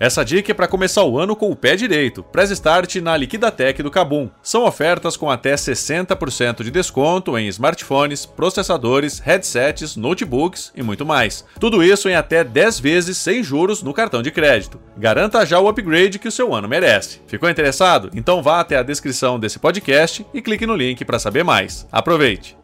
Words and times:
Essa 0.00 0.24
dica 0.24 0.52
é 0.52 0.54
para 0.54 0.68
começar 0.68 1.02
o 1.02 1.18
ano 1.18 1.34
com 1.34 1.50
o 1.50 1.56
pé 1.56 1.74
direito. 1.74 2.22
Press 2.22 2.50
Start 2.50 2.96
na 2.96 3.16
Liquidatec 3.16 3.82
do 3.82 3.90
Cabum. 3.90 4.30
São 4.42 4.64
ofertas 4.64 5.16
com 5.16 5.28
até 5.28 5.54
60% 5.54 6.62
de 6.62 6.70
desconto 6.70 7.36
em 7.36 7.48
smartphones, 7.48 8.24
processadores, 8.24 9.18
headsets, 9.18 9.96
notebooks 9.96 10.72
e 10.76 10.82
muito 10.82 11.04
mais. 11.04 11.44
Tudo 11.58 11.82
isso 11.82 12.08
em 12.08 12.14
até 12.14 12.44
10 12.44 12.78
vezes 12.78 13.16
sem 13.16 13.42
juros 13.42 13.82
no 13.82 13.92
cartão 13.92 14.22
de 14.22 14.30
crédito. 14.30 14.80
Garanta 14.96 15.44
já 15.44 15.58
o 15.58 15.68
upgrade 15.68 16.18
que 16.18 16.28
o 16.28 16.32
seu 16.32 16.54
ano 16.54 16.68
merece. 16.68 17.20
Ficou 17.26 17.50
interessado? 17.50 18.10
Então 18.14 18.42
vá 18.42 18.60
até 18.60 18.76
a 18.76 18.82
descrição 18.82 19.38
desse 19.38 19.58
podcast 19.58 20.24
e 20.32 20.40
clique 20.40 20.66
no 20.66 20.76
link 20.76 21.04
para 21.04 21.18
saber 21.18 21.42
mais. 21.42 21.86
Aproveite! 21.90 22.57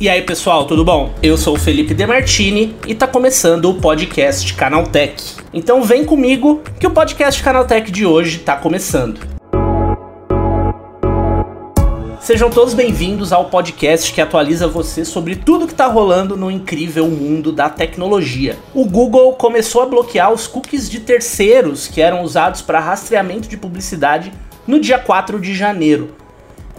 E 0.00 0.08
aí, 0.08 0.22
pessoal, 0.22 0.66
tudo 0.66 0.84
bom? 0.84 1.12
Eu 1.22 1.36
sou 1.36 1.54
o 1.54 1.58
Felipe 1.58 1.94
Demartini 1.94 2.74
e 2.86 2.94
tá 2.94 3.06
começando 3.06 3.70
o 3.70 3.74
podcast 3.74 4.52
Canaltech. 4.54 5.36
Então 5.52 5.82
vem 5.82 6.04
comigo 6.04 6.62
que 6.80 6.86
o 6.86 6.90
podcast 6.90 7.42
Canaltech 7.42 7.90
de 7.90 8.04
hoje 8.04 8.38
tá 8.38 8.56
começando. 8.56 9.20
Sejam 12.20 12.50
todos 12.50 12.74
bem-vindos 12.74 13.32
ao 13.32 13.46
podcast 13.46 14.12
que 14.12 14.20
atualiza 14.20 14.66
você 14.66 15.04
sobre 15.04 15.36
tudo 15.36 15.66
que 15.66 15.72
está 15.72 15.86
rolando 15.86 16.36
no 16.36 16.50
incrível 16.50 17.08
mundo 17.08 17.52
da 17.52 17.68
tecnologia. 17.68 18.56
O 18.74 18.84
Google 18.84 19.32
começou 19.34 19.82
a 19.82 19.86
bloquear 19.86 20.32
os 20.32 20.46
cookies 20.46 20.88
de 20.88 21.00
terceiros 21.00 21.86
que 21.86 22.00
eram 22.00 22.22
usados 22.22 22.62
para 22.62 22.80
rastreamento 22.80 23.48
de 23.48 23.56
publicidade 23.56 24.32
no 24.66 24.80
dia 24.80 24.98
4 24.98 25.40
de 25.40 25.54
janeiro 25.54 26.21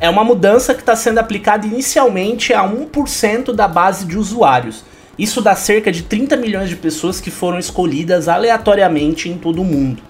é 0.03 0.09
uma 0.09 0.25
mudança 0.25 0.73
que 0.73 0.81
está 0.81 0.97
sendo 0.97 1.19
aplicada 1.19 1.65
inicialmente 1.65 2.53
a 2.53 2.61
1% 2.61 3.53
da 3.53 3.69
base 3.69 4.05
de 4.05 4.17
usuários. 4.17 4.83
Isso 5.17 5.41
dá 5.41 5.55
cerca 5.55 5.93
de 5.93 6.03
30 6.03 6.35
milhões 6.35 6.67
de 6.67 6.75
pessoas 6.75 7.21
que 7.21 7.31
foram 7.31 7.57
escolhidas 7.57 8.27
aleatoriamente 8.27 9.29
em 9.29 9.37
todo 9.37 9.61
o 9.61 9.63
mundo. 9.63 10.03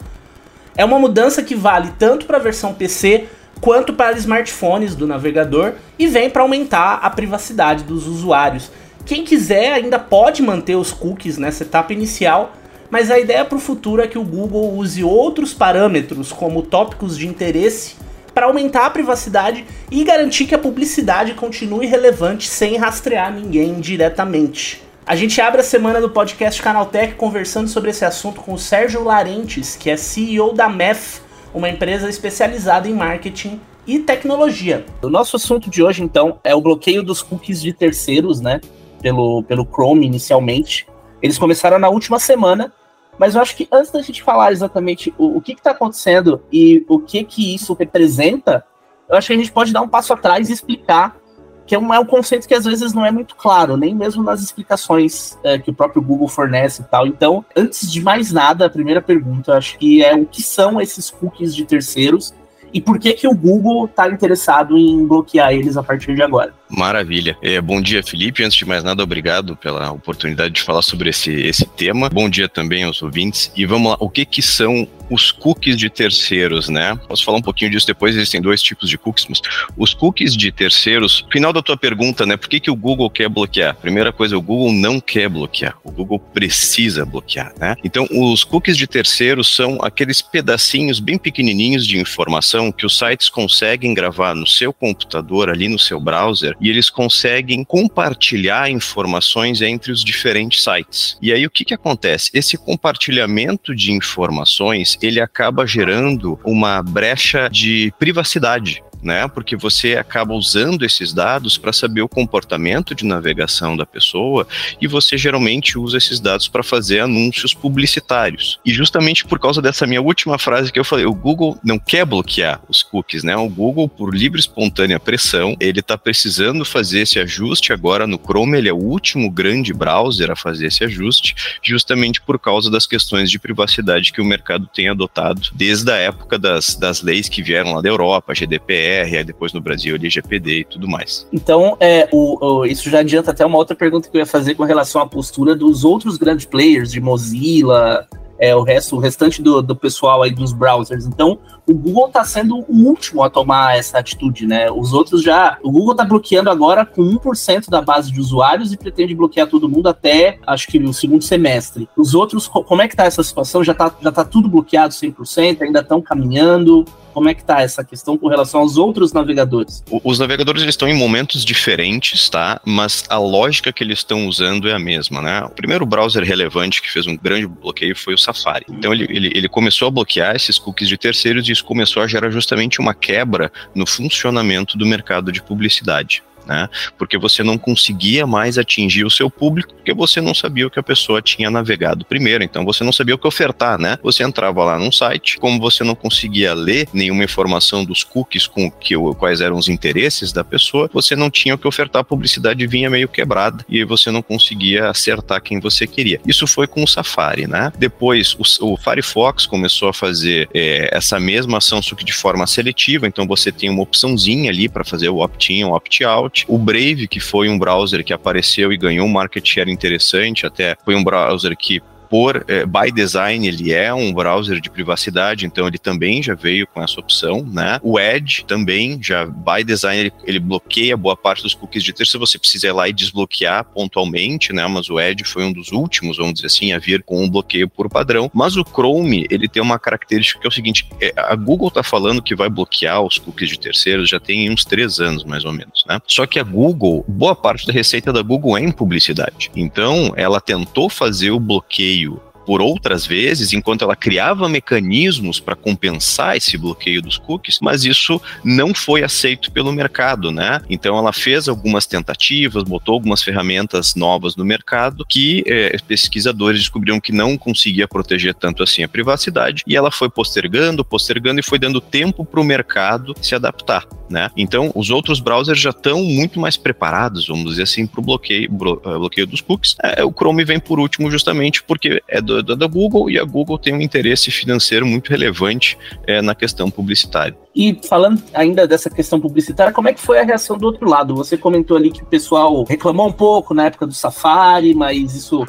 É 0.76 0.84
uma 0.84 0.98
mudança 0.98 1.44
que 1.44 1.54
vale 1.54 1.92
tanto 2.00 2.26
para 2.26 2.38
a 2.38 2.42
versão 2.42 2.74
PC 2.74 3.26
quanto 3.62 3.94
para 3.94 4.18
smartphones 4.18 4.96
do 4.96 5.06
navegador 5.06 5.74
e 6.00 6.08
vem 6.08 6.28
para 6.28 6.42
aumentar 6.42 6.96
a 6.96 7.10
privacidade 7.12 7.84
dos 7.84 8.08
usuários. 8.08 8.72
Quem 9.06 9.24
quiser 9.24 9.74
ainda 9.74 10.00
pode 10.00 10.42
manter 10.42 10.76
os 10.76 10.92
cookies 10.92 11.38
nessa 11.38 11.62
etapa 11.62 11.94
inicial, 11.94 12.54
mas 12.90 13.12
a 13.12 13.20
ideia 13.20 13.46
para 13.46 13.60
o 13.60 13.62
futuro 13.62 14.02
é 14.02 14.08
que 14.08 14.18
o 14.18 14.24
Google 14.24 14.76
use 14.76 15.04
outros 15.04 15.54
parâmetros, 15.54 16.32
como 16.32 16.64
tópicos 16.64 17.16
de 17.16 17.28
interesse 17.28 18.02
para 18.34 18.48
aumentar 18.48 18.86
a 18.86 18.90
privacidade 18.90 19.66
e 19.92 20.04
garantir 20.04 20.46
que 20.46 20.56
a 20.56 20.60
publicidade 20.60 21.34
continue 21.34 21.86
relevante 21.86 22.48
sem 22.48 22.78
rastrear 22.78 23.32
ninguém 23.34 23.80
diretamente. 23.80 24.82
A 25.06 25.16
gente 25.16 25.40
abre 25.42 25.60
a 25.62 25.64
semana 25.64 26.00
do 26.00 26.10
podcast 26.10 26.62
Canaltech 26.62 27.16
conversando 27.16 27.68
sobre 27.68 27.90
esse 27.90 28.06
assunto 28.06 28.42
com 28.42 28.54
o 28.54 28.60
Sérgio 28.60 29.04
Larentes, 29.04 29.76
que 29.76 29.90
é 29.90 29.98
CEO 29.98 30.54
da 30.54 30.70
MEF, 30.70 31.22
uma 31.54 31.70
empresa 31.70 32.10
especializada 32.10 32.88
em 32.88 32.94
marketing 32.94 33.60
e 33.86 34.00
tecnologia. 34.00 34.86
O 35.02 35.10
nosso 35.10 35.36
assunto 35.36 35.70
de 35.70 35.84
hoje, 35.84 36.02
então, 36.02 36.40
é 36.44 36.56
o 36.56 36.62
bloqueio 36.62 37.04
dos 37.04 37.22
cookies 37.22 37.62
de 37.62 37.74
terceiros, 37.74 38.40
né? 38.40 38.62
Pelo, 39.02 39.44
pelo 39.44 39.66
Chrome 39.66 40.06
inicialmente. 40.06 40.88
Eles 41.22 41.38
começaram 41.38 41.78
na 41.78 41.90
última 41.90 42.18
semana 42.18 42.74
mas 43.18 43.36
eu 43.36 43.42
acho 43.42 43.56
que 43.56 43.68
antes 43.72 43.92
da 43.92 44.02
gente 44.02 44.24
falar 44.24 44.52
exatamente 44.52 45.14
o, 45.18 45.38
o 45.38 45.42
que 45.42 45.54
está 45.54 45.72
acontecendo 45.72 46.42
e 46.52 46.86
o 46.88 47.00
que 47.00 47.24
que 47.24 47.54
isso 47.54 47.74
representa, 47.74 48.66
eu 49.10 49.16
acho 49.16 49.28
que 49.28 49.34
a 49.34 49.38
gente 49.38 49.52
pode 49.52 49.72
dar 49.72 49.82
um 49.82 49.88
passo 49.88 50.14
atrás 50.14 50.50
e 50.50 50.54
explicar 50.54 51.18
que 51.66 51.76
é 51.76 51.80
um, 51.80 51.94
é 51.94 52.00
um 52.00 52.06
conceito 52.06 52.48
que 52.48 52.54
às 52.54 52.66
vezes 52.66 52.94
não 52.94 53.06
é 53.06 53.12
muito 53.12 53.36
claro, 53.36 53.78
nem 53.78 53.96
mesmo 53.96 54.22
nas 54.22 54.42
explicações 54.42 55.38
é, 55.44 55.58
que 55.58 55.70
o 55.70 55.74
próprio 55.74 56.02
Google 56.02 56.28
fornece 56.28 56.82
e 56.82 56.86
tal. 56.86 57.08
Então, 57.08 57.46
antes 57.56 57.90
de 57.90 58.02
mais 58.02 58.32
nada, 58.32 58.66
a 58.66 58.70
primeira 58.70 59.02
pergunta, 59.02 59.52
eu 59.52 59.56
acho 59.56 59.78
que 59.78 60.04
é 60.04 60.14
o 60.14 60.26
que 60.26 60.42
são 60.42 60.82
esses 60.82 61.10
cookies 61.10 61.56
de 61.56 61.66
terceiros 61.66 62.34
e 62.74 62.82
por 62.82 63.00
que 63.00 63.14
que 63.14 63.28
o 63.28 63.36
Google 63.36 63.86
está 63.86 64.10
interessado 64.10 64.78
em 64.78 65.06
bloquear 65.06 65.54
eles 65.54 65.78
a 65.78 65.84
partir 65.84 66.16
de 66.16 66.22
agora. 66.22 66.54
Maravilha. 66.76 67.38
É, 67.42 67.62
bom 67.62 67.80
dia, 67.80 68.02
Felipe. 68.02 68.44
Antes 68.44 68.58
de 68.58 68.66
mais 68.66 68.84
nada, 68.84 69.04
obrigado 69.04 69.56
pela 69.56 69.92
oportunidade 69.92 70.56
de 70.56 70.62
falar 70.62 70.82
sobre 70.82 71.10
esse, 71.10 71.32
esse 71.32 71.66
tema. 71.66 72.10
Bom 72.10 72.28
dia 72.28 72.50
também 72.50 72.84
aos 72.84 73.02
ouvintes. 73.02 73.52
E 73.56 73.64
vamos 73.64 73.92
lá, 73.92 73.98
o 74.00 74.10
que 74.10 74.26
que 74.26 74.42
são 74.42 74.88
os 75.14 75.32
cookies 75.32 75.78
de 75.78 75.90
terceiros, 75.90 76.70
né? 76.70 76.98
Posso 77.08 77.24
falar 77.24 77.38
um 77.38 77.42
pouquinho 77.42 77.70
disso 77.70 77.86
depois, 77.86 78.16
existem 78.16 78.42
dois 78.42 78.62
tipos 78.62 78.90
de 78.90 78.98
cookies, 78.98 79.28
mas 79.30 79.42
os 79.78 79.94
cookies 79.94 80.36
de 80.36 80.52
terceiros, 80.52 81.26
final 81.32 81.54
da 81.54 81.62
tua 81.62 81.78
pergunta, 81.78 82.26
né? 82.26 82.36
Por 82.36 82.50
que, 82.50 82.60
que 82.60 82.72
o 82.72 82.76
Google 82.76 83.10
quer 83.10 83.30
bloquear? 83.30 83.76
Primeira 83.76 84.12
coisa, 84.12 84.38
o 84.38 84.42
Google 84.42 84.72
não 84.74 85.00
quer 85.00 85.30
bloquear, 85.30 85.78
o 85.84 85.92
Google 85.92 86.20
precisa 86.20 87.06
bloquear, 87.06 87.54
né? 87.60 87.76
Então, 87.84 88.08
os 88.12 88.44
cookies 88.44 88.78
de 88.78 88.88
terceiros 88.88 89.54
são 89.56 89.78
aqueles 89.82 90.22
pedacinhos 90.22 91.00
bem 91.00 91.18
pequenininhos 91.18 91.86
de 91.86 92.00
informação 92.00 92.72
que 92.72 92.86
os 92.86 92.98
sites 92.98 93.30
conseguem 93.30 93.94
gravar 93.94 94.34
no 94.34 94.48
seu 94.48 94.74
computador, 94.74 95.50
ali 95.50 95.68
no 95.68 95.78
seu 95.78 96.00
browser, 96.00 96.56
e 96.64 96.70
eles 96.70 96.90
conseguem 96.90 97.62
compartilhar 97.66 98.72
informações 98.72 99.62
entre 99.62 99.92
os 99.92 100.02
diferentes 100.02 100.64
sites. 100.64 101.18
E 101.22 101.34
aí 101.34 101.46
o 101.46 101.50
que, 101.50 101.66
que 101.66 101.74
acontece? 101.74 102.32
Esse 102.34 102.58
compartilhamento 102.58 103.76
de 103.76 103.92
informações 103.92 104.98
ele 105.02 105.20
acaba 105.20 105.68
gerando 105.68 106.40
uma 106.46 106.82
brecha 106.82 107.50
de 107.52 107.94
privacidade 108.00 108.82
né? 109.04 109.28
Porque 109.28 109.56
você 109.56 109.96
acaba 109.96 110.34
usando 110.34 110.84
esses 110.84 111.14
dados 111.14 111.58
para 111.58 111.74
saber 111.74 112.02
o 112.02 112.10
comportamento 112.10 112.96
de 112.96 113.06
navegação 113.06 113.76
da 113.76 113.86
pessoa 113.86 114.48
e 114.82 114.88
você 114.88 115.18
geralmente 115.18 115.78
usa 115.78 115.98
esses 115.98 116.20
dados 116.20 116.48
para 116.48 116.64
fazer 116.64 117.00
anúncios 117.00 117.54
publicitários. 117.54 118.60
E 118.66 118.72
justamente 118.72 119.26
por 119.26 119.40
causa 119.40 119.62
dessa 119.62 119.86
minha 119.86 120.02
última 120.02 120.38
frase 120.38 120.72
que 120.72 120.80
eu 120.80 120.86
falei, 120.86 121.06
o 121.06 121.14
Google 121.14 121.58
não 121.64 121.78
quer 121.78 122.06
bloquear 122.06 122.62
os 122.68 122.84
cookies, 122.84 123.24
né? 123.24 123.36
O 123.36 123.50
Google, 123.50 123.88
por 123.88 124.16
livre 124.16 124.40
e 124.40 124.42
espontânea 124.42 125.00
pressão, 125.00 125.56
ele 125.60 125.80
está 125.80 125.98
precisando 125.98 126.66
fazer 126.66 127.02
esse 127.02 127.20
ajuste 127.20 127.74
agora 127.74 128.08
no 128.08 128.18
Chrome, 128.18 128.58
ele 128.58 128.70
é 128.70 128.74
o 128.74 128.78
último 128.78 129.30
grande 129.30 129.74
browser 129.74 130.32
a 130.32 130.36
fazer 130.36 130.68
esse 130.68 130.84
ajuste, 130.84 131.36
justamente 131.62 132.22
por 132.22 132.40
causa 132.40 132.70
das 132.70 132.86
questões 132.86 133.30
de 133.30 133.40
privacidade 133.40 134.12
que 134.12 134.22
o 134.22 134.26
mercado 134.26 134.68
tem 134.74 134.90
adotado 134.90 135.42
desde 135.54 135.92
a 135.92 135.96
época 135.96 136.38
das, 136.38 136.76
das 136.76 137.02
leis 137.02 137.30
que 137.30 137.42
vieram 137.42 137.74
lá 137.74 137.82
da 137.82 137.90
Europa, 137.90 138.34
GDPR, 138.34 138.93
Aí 139.02 139.24
depois 139.24 139.54
no 139.54 139.62
Brasil 139.62 139.96
LGPD 139.96 140.60
e 140.60 140.66
tudo 140.66 140.88
mais. 140.88 141.28
Então, 141.32 141.76
é, 141.80 142.08
o, 142.12 142.38
o, 142.46 142.66
isso 142.66 142.90
já 142.90 143.00
adianta 143.00 143.32
até 143.32 143.46
uma 143.46 143.58
outra 143.58 143.76
pergunta 143.76 144.10
que 144.10 144.16
eu 144.18 144.20
ia 144.20 144.26
fazer 144.26 144.56
com 144.56 144.64
relação 144.64 145.02
à 145.02 145.08
postura 145.08 145.56
dos 145.56 145.84
outros 145.84 146.18
grandes 146.18 146.46
players, 146.46 146.92
de 146.92 147.00
Mozilla, 147.00 148.08
é, 148.44 148.56
o 148.56 148.62
resto, 148.62 148.96
o 148.96 149.00
restante 149.00 149.42
do, 149.42 149.62
do 149.62 149.76
pessoal 149.76 150.22
aí 150.22 150.32
dos 150.32 150.52
browsers. 150.52 151.06
Então, 151.06 151.40
o 151.66 151.74
Google 151.74 152.08
está 152.08 152.26
sendo 152.26 152.58
o 152.68 152.86
último 152.86 153.24
a 153.24 153.30
tomar 153.30 153.78
essa 153.78 154.00
atitude, 154.00 154.46
né? 154.46 154.70
Os 154.70 154.92
outros 154.92 155.22
já. 155.22 155.58
O 155.64 155.72
Google 155.72 155.92
está 155.92 156.04
bloqueando 156.04 156.50
agora 156.50 156.86
com 156.86 157.02
1% 157.02 157.70
da 157.70 157.82
base 157.82 158.12
de 158.12 158.20
usuários 158.20 158.74
e 158.74 158.78
pretende 158.78 159.16
bloquear 159.16 159.48
todo 159.48 159.70
mundo 159.70 159.88
até, 159.88 160.40
acho 160.46 160.68
que 160.68 160.78
no 160.78 160.94
segundo 160.94 161.24
semestre. 161.24 161.88
Os 161.96 162.14
outros, 162.14 162.48
como 162.48 162.82
é 162.82 162.88
que 162.88 162.96
tá 162.96 163.06
essa 163.06 163.24
situação? 163.24 163.64
Já 163.64 163.72
está 163.72 163.94
já 164.02 164.12
tá 164.12 164.26
tudo 164.26 164.50
bloqueado 164.50 164.94
100%? 164.94 165.62
Ainda 165.62 165.80
estão 165.80 166.02
caminhando? 166.02 166.84
Como 167.14 167.30
é 167.30 167.34
que 167.34 167.44
tá 167.44 167.62
essa 167.62 167.84
questão 167.84 168.18
com 168.18 168.28
relação 168.28 168.62
aos 168.62 168.78
outros 168.78 169.14
navegadores? 169.14 169.84
Os 170.04 170.20
navegadores 170.20 170.64
eles 170.64 170.74
estão 170.74 170.88
em 170.88 170.98
momentos 170.98 171.46
diferentes, 171.46 172.30
tá? 172.30 172.60
Mas 172.66 173.04
a 173.10 173.18
lógica 173.18 173.72
que 173.72 173.84
eles 173.84 174.00
estão 174.00 174.28
usando 174.28 174.68
é 174.68 174.74
a 174.74 174.80
mesma, 174.80 175.22
né? 175.22 175.44
O 175.44 175.50
primeiro 175.50 175.86
browser 175.86 176.24
relevante 176.24 176.82
que 176.82 176.92
fez 176.92 177.06
um 177.06 177.16
grande 177.16 177.48
bloqueio 177.48 177.96
foi 177.96 178.14
o 178.14 178.18
Safari. 178.18 178.66
Então 178.70 178.94
ele, 178.94 179.06
ele, 179.10 179.32
ele 179.34 179.48
começou 179.48 179.88
a 179.88 179.92
bloquear 179.92 180.36
esses 180.36 180.58
cookies 180.58 180.90
de 180.90 180.98
terceiros 180.98 181.48
e 181.48 181.52
isso 181.52 181.64
começou 181.64 182.02
a 182.02 182.08
gerar 182.08 182.30
justamente 182.30 182.80
uma 182.80 182.94
quebra 182.94 183.52
no 183.76 183.86
funcionamento 183.86 184.78
do 184.78 184.86
mercado 184.86 185.32
de 185.32 185.42
publicidade 185.42 186.24
né? 186.46 186.70
Porque 186.98 187.18
você 187.18 187.44
não 187.44 187.58
conseguia 187.58 188.26
mais 188.26 188.58
atingir 188.58 189.06
o 189.06 189.10
seu 189.10 189.30
público 189.30 189.74
porque 189.74 189.94
você 189.94 190.22
não 190.22 190.34
sabia 190.34 190.66
o 190.66 190.70
que 190.70 190.80
a 190.80 190.84
pessoa 190.84 191.22
tinha 191.22 191.52
navegado 191.52 192.06
primeiro, 192.06 192.44
então 192.44 192.64
você 192.64 192.84
não 192.84 192.92
sabia 192.92 193.16
o 193.16 193.18
que 193.18 193.28
ofertar, 193.28 193.78
né? 193.78 193.98
Você 194.02 194.24
entrava 194.24 194.64
lá 194.64 194.80
num 194.80 194.92
site, 194.92 195.38
como 195.38 195.60
você 195.60 195.84
não 195.84 195.94
conseguia 195.94 196.54
ler 196.54 196.88
nenhuma 196.94 197.24
informação 197.24 197.84
dos 197.84 198.04
cookies 198.04 198.48
com 198.48 198.72
que, 198.72 198.96
quais 199.18 199.42
eram 199.42 199.58
os 199.58 199.68
interesses 199.68 200.32
da 200.32 200.44
pessoa, 200.44 200.90
você 200.94 201.16
não 201.16 201.30
tinha 201.30 201.56
o 201.56 201.58
que 201.58 201.68
ofertar, 201.68 202.02
a 202.02 202.06
publicidade 202.06 202.66
vinha 202.66 202.90
meio 202.90 203.08
quebrada 203.08 203.66
e 203.68 203.84
você 203.84 204.10
não 204.10 204.22
conseguia 204.22 204.90
acertar 204.90 205.42
quem 205.42 205.60
você 205.60 205.86
queria. 205.86 206.22
Isso 206.26 206.48
foi 206.48 206.66
com 206.66 206.84
o 206.84 206.88
Safari, 206.88 207.46
né? 207.48 207.72
Depois 207.78 208.36
o, 208.36 208.74
o 208.74 208.78
Firefox 208.78 209.46
começou 209.46 209.90
a 209.90 209.94
fazer 209.94 210.50
é, 210.54 210.90
essa 210.96 211.20
mesma 211.20 211.58
ação, 211.58 211.82
só 211.82 211.96
que 211.96 212.06
de 212.06 212.14
forma 212.14 212.48
seletiva, 212.48 213.06
então 213.06 213.28
você 213.28 213.52
tem 213.52 213.70
uma 213.70 213.84
opçãozinha 213.84 214.50
ali 214.50 214.70
para 214.70 214.84
fazer 214.84 215.10
o 215.10 215.18
opt-in, 215.18 215.66
opt-out, 215.66 216.33
o 216.48 216.58
Brave, 216.58 217.08
que 217.08 217.20
foi 217.20 217.48
um 217.50 217.58
browser 217.58 218.04
que 218.04 218.14
apareceu 218.14 218.72
e 218.74 218.78
ganhou 218.78 219.06
um 219.06 219.12
market 219.12 219.46
share 219.48 219.72
interessante, 219.72 220.46
até 220.46 220.76
foi 220.84 220.96
um 220.96 221.04
browser 221.04 221.56
que 221.56 221.82
por 222.14 222.46
é, 222.48 222.64
by 222.64 222.92
design 222.94 223.48
ele 223.48 223.74
é 223.74 223.92
um 223.92 224.14
browser 224.14 224.62
de 224.62 224.70
privacidade, 224.70 225.48
então 225.48 225.68
ele 225.68 225.80
também 225.80 226.22
já 226.22 226.36
veio 226.36 226.68
com 226.68 226.80
essa 226.80 227.00
opção, 227.00 227.44
né? 227.44 227.80
O 227.82 228.00
Edge 228.00 228.46
também 228.46 229.02
já 229.02 229.26
by 229.26 229.64
design 229.66 230.00
ele, 230.00 230.14
ele 230.24 230.40
bloqueia 230.40 230.96
boa 230.96 231.18
parte 231.18 231.42
dos 231.42 231.56
cookies 231.56 231.82
de 231.82 231.92
terceiro 231.92 232.24
você 232.24 232.38
precisa 232.38 232.68
ir 232.68 232.72
lá 232.72 232.88
e 232.88 232.94
desbloquear 232.94 233.66
pontualmente, 233.66 234.54
né? 234.54 234.68
Mas 234.68 234.92
o 234.92 235.00
Edge 235.00 235.24
foi 235.24 235.44
um 235.44 235.52
dos 235.52 235.72
últimos, 235.72 236.18
vamos 236.18 236.36
dizer 236.36 236.46
assim, 236.46 236.72
a 236.72 236.78
vir 236.78 237.02
com 237.02 237.24
um 237.24 237.28
bloqueio 237.28 237.68
por 237.68 237.90
padrão. 237.90 238.30
Mas 238.32 238.56
o 238.58 238.64
Chrome 238.64 239.26
ele 239.32 239.48
tem 239.48 239.64
uma 239.64 239.80
característica 239.80 240.40
que 240.40 240.46
é 240.46 240.50
o 240.50 240.54
seguinte: 240.54 240.88
é, 241.02 241.16
a 241.18 241.36
Google 241.36 241.70
está 241.70 241.82
falando 241.82 242.22
que 242.22 242.36
vai 242.36 242.48
bloquear 242.48 243.02
os 243.02 243.18
cookies 243.18 243.50
de 243.50 243.60
terceiros 243.60 244.08
já 244.08 244.20
tem 244.20 244.52
uns 244.52 244.64
três 244.64 245.00
anos 245.00 245.24
mais 245.24 245.46
ou 245.46 245.52
menos, 245.52 245.84
né? 245.90 246.00
Só 246.06 246.28
que 246.28 246.38
a 246.38 246.44
Google, 246.44 247.04
boa 247.08 247.36
parte 247.36 247.66
da 247.66 247.74
receita 247.74 248.14
da 248.14 248.22
Google 248.22 248.56
é 248.56 248.62
em 248.62 248.72
publicidade. 248.72 249.50
Então 249.56 250.14
ela 250.16 250.40
tentou 250.40 250.92
fazer 250.92 251.32
o 251.32 251.40
bloqueio 251.40 252.03
Rio 252.04 252.33
por 252.46 252.62
outras 252.62 253.06
vezes, 253.06 253.54
enquanto 253.54 253.84
ela 253.84 253.96
criava 253.96 254.50
mecanismos 254.50 255.40
para 255.40 255.56
compensar 255.56 256.36
esse 256.36 256.58
bloqueio 256.58 257.02
dos 257.02 257.18
cookies, 257.18 257.60
mas 257.62 257.86
isso 257.86 258.22
não 258.44 258.74
foi 258.74 259.04
aceito 259.04 259.52
pelo 259.52 259.72
mercado, 259.72 260.32
né? 260.32 260.62
Então 260.70 260.98
ela 260.98 261.14
fez 261.14 261.48
algumas 261.48 261.86
tentativas, 261.86 262.64
botou 262.64 262.96
algumas 262.96 263.22
ferramentas 263.22 263.96
novas 263.96 264.36
no 264.36 264.46
mercado 264.46 265.06
que 265.08 265.44
é, 265.48 265.76
pesquisadores 265.88 266.60
descobriram 266.60 267.00
que 267.00 267.12
não 267.12 267.38
conseguia 267.38 267.88
proteger 267.88 268.34
tanto 268.34 268.64
assim 268.64 268.84
a 268.84 268.88
privacidade 268.88 269.64
e 269.68 269.76
ela 269.76 269.92
foi 269.92 270.10
postergando, 270.10 270.84
postergando 270.84 271.40
e 271.40 271.44
foi 271.44 271.60
dando 271.60 271.80
tempo 271.80 272.26
para 272.26 272.40
o 272.40 272.44
mercado 272.44 273.14
se 273.22 273.36
adaptar, 273.36 273.86
né? 274.10 274.30
Então 274.36 274.72
os 274.76 274.90
outros 274.90 275.20
browsers 275.20 275.60
já 275.60 275.70
estão 275.70 276.04
muito 276.04 276.40
mais 276.40 276.58
preparados, 276.58 277.28
vamos 277.28 277.52
dizer 277.52 277.64
assim, 277.64 277.86
para 277.86 278.00
o 278.00 278.04
bloqueio, 278.04 278.46
eh, 278.46 278.98
bloqueio 278.98 279.28
dos 279.28 279.42
cookies. 279.42 279.76
É, 279.84 280.04
o 280.04 280.12
Chrome 280.12 280.44
vem 280.44 280.60
por 280.60 280.80
último 280.80 281.12
justamente 281.12 281.64
porque 281.64 282.02
é 282.08 282.22
do 282.22 282.33
da, 282.42 282.56
da, 282.56 282.68
Google 282.68 283.10
e 283.10 283.20
a 283.20 283.24
Google 283.24 283.58
tem 283.58 283.74
um 283.74 283.82
interesse 283.82 284.32
financeiro 284.32 284.86
muito 284.86 285.10
relevante 285.10 285.78
é, 286.08 286.22
na 286.22 286.34
questão 286.34 286.72
publicitária. 286.72 287.38
E 287.56 287.78
falando 287.88 288.22
ainda 288.34 288.68
dessa 288.68 288.90
questão 288.90 289.20
publicitária, 289.20 289.74
como 289.74 289.90
é 289.90 289.94
que 289.94 290.02
foi 290.02 290.20
a 290.20 290.24
reação 290.24 290.58
do 290.58 290.66
outro 290.66 290.90
lado? 290.90 291.16
Você 291.16 291.38
comentou 291.38 291.78
ali 291.78 291.92
que 291.92 292.02
o 292.02 292.06
pessoal 292.06 292.64
reclamou 292.64 293.08
um 293.08 293.12
pouco 293.12 293.54
na 293.54 293.66
época 293.66 293.86
do 293.86 293.94
Safari, 293.94 294.74
mas 294.74 295.14
isso 295.14 295.46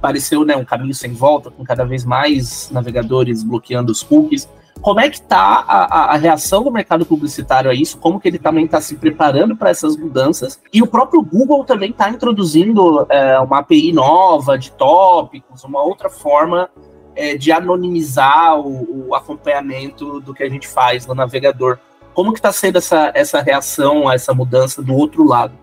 pareceu 0.00 0.44
né, 0.44 0.56
um 0.56 0.64
caminho 0.64 0.94
sem 0.94 1.12
volta, 1.12 1.50
com 1.50 1.62
cada 1.62 1.84
vez 1.84 2.04
mais 2.04 2.70
navegadores 2.70 3.42
bloqueando 3.42 3.92
os 3.92 4.02
cookies. 4.02 4.48
Como 4.80 5.00
é 5.00 5.08
que 5.08 5.16
está 5.16 5.64
a, 5.66 6.14
a, 6.14 6.16
reação 6.16 6.62
do 6.62 6.70
mercado 6.70 7.04
publicitário 7.04 7.70
a 7.70 7.74
isso? 7.74 7.98
Como 7.98 8.20
que 8.20 8.28
ele 8.28 8.38
também 8.38 8.64
está 8.64 8.80
se 8.80 8.96
preparando 8.96 9.56
para 9.56 9.70
essas 9.70 9.96
mudanças? 9.96 10.60
E 10.72 10.82
o 10.82 10.86
próprio 10.86 11.20
Google 11.22 11.64
também 11.64 11.90
está 11.90 12.08
introduzindo 12.08 13.06
é, 13.08 13.38
uma 13.40 13.58
API 13.58 13.92
nova 13.92 14.56
de 14.56 14.70
tópicos, 14.72 15.64
uma 15.64 15.82
outra 15.82 16.08
forma 16.08 16.70
é, 17.16 17.36
de 17.36 17.50
anonimizar 17.50 18.58
o, 18.58 19.08
o, 19.08 19.14
acompanhamento 19.14 20.20
do 20.20 20.32
que 20.32 20.44
a 20.44 20.48
gente 20.48 20.68
faz 20.68 21.06
no 21.06 21.14
navegador. 21.14 21.78
Como 22.14 22.32
que 22.32 22.38
está 22.38 22.52
sendo 22.52 22.78
essa, 22.78 23.10
essa 23.14 23.42
reação 23.42 24.08
a 24.08 24.14
essa 24.14 24.32
mudança 24.32 24.82
do 24.82 24.94
outro 24.94 25.24
lado? 25.24 25.54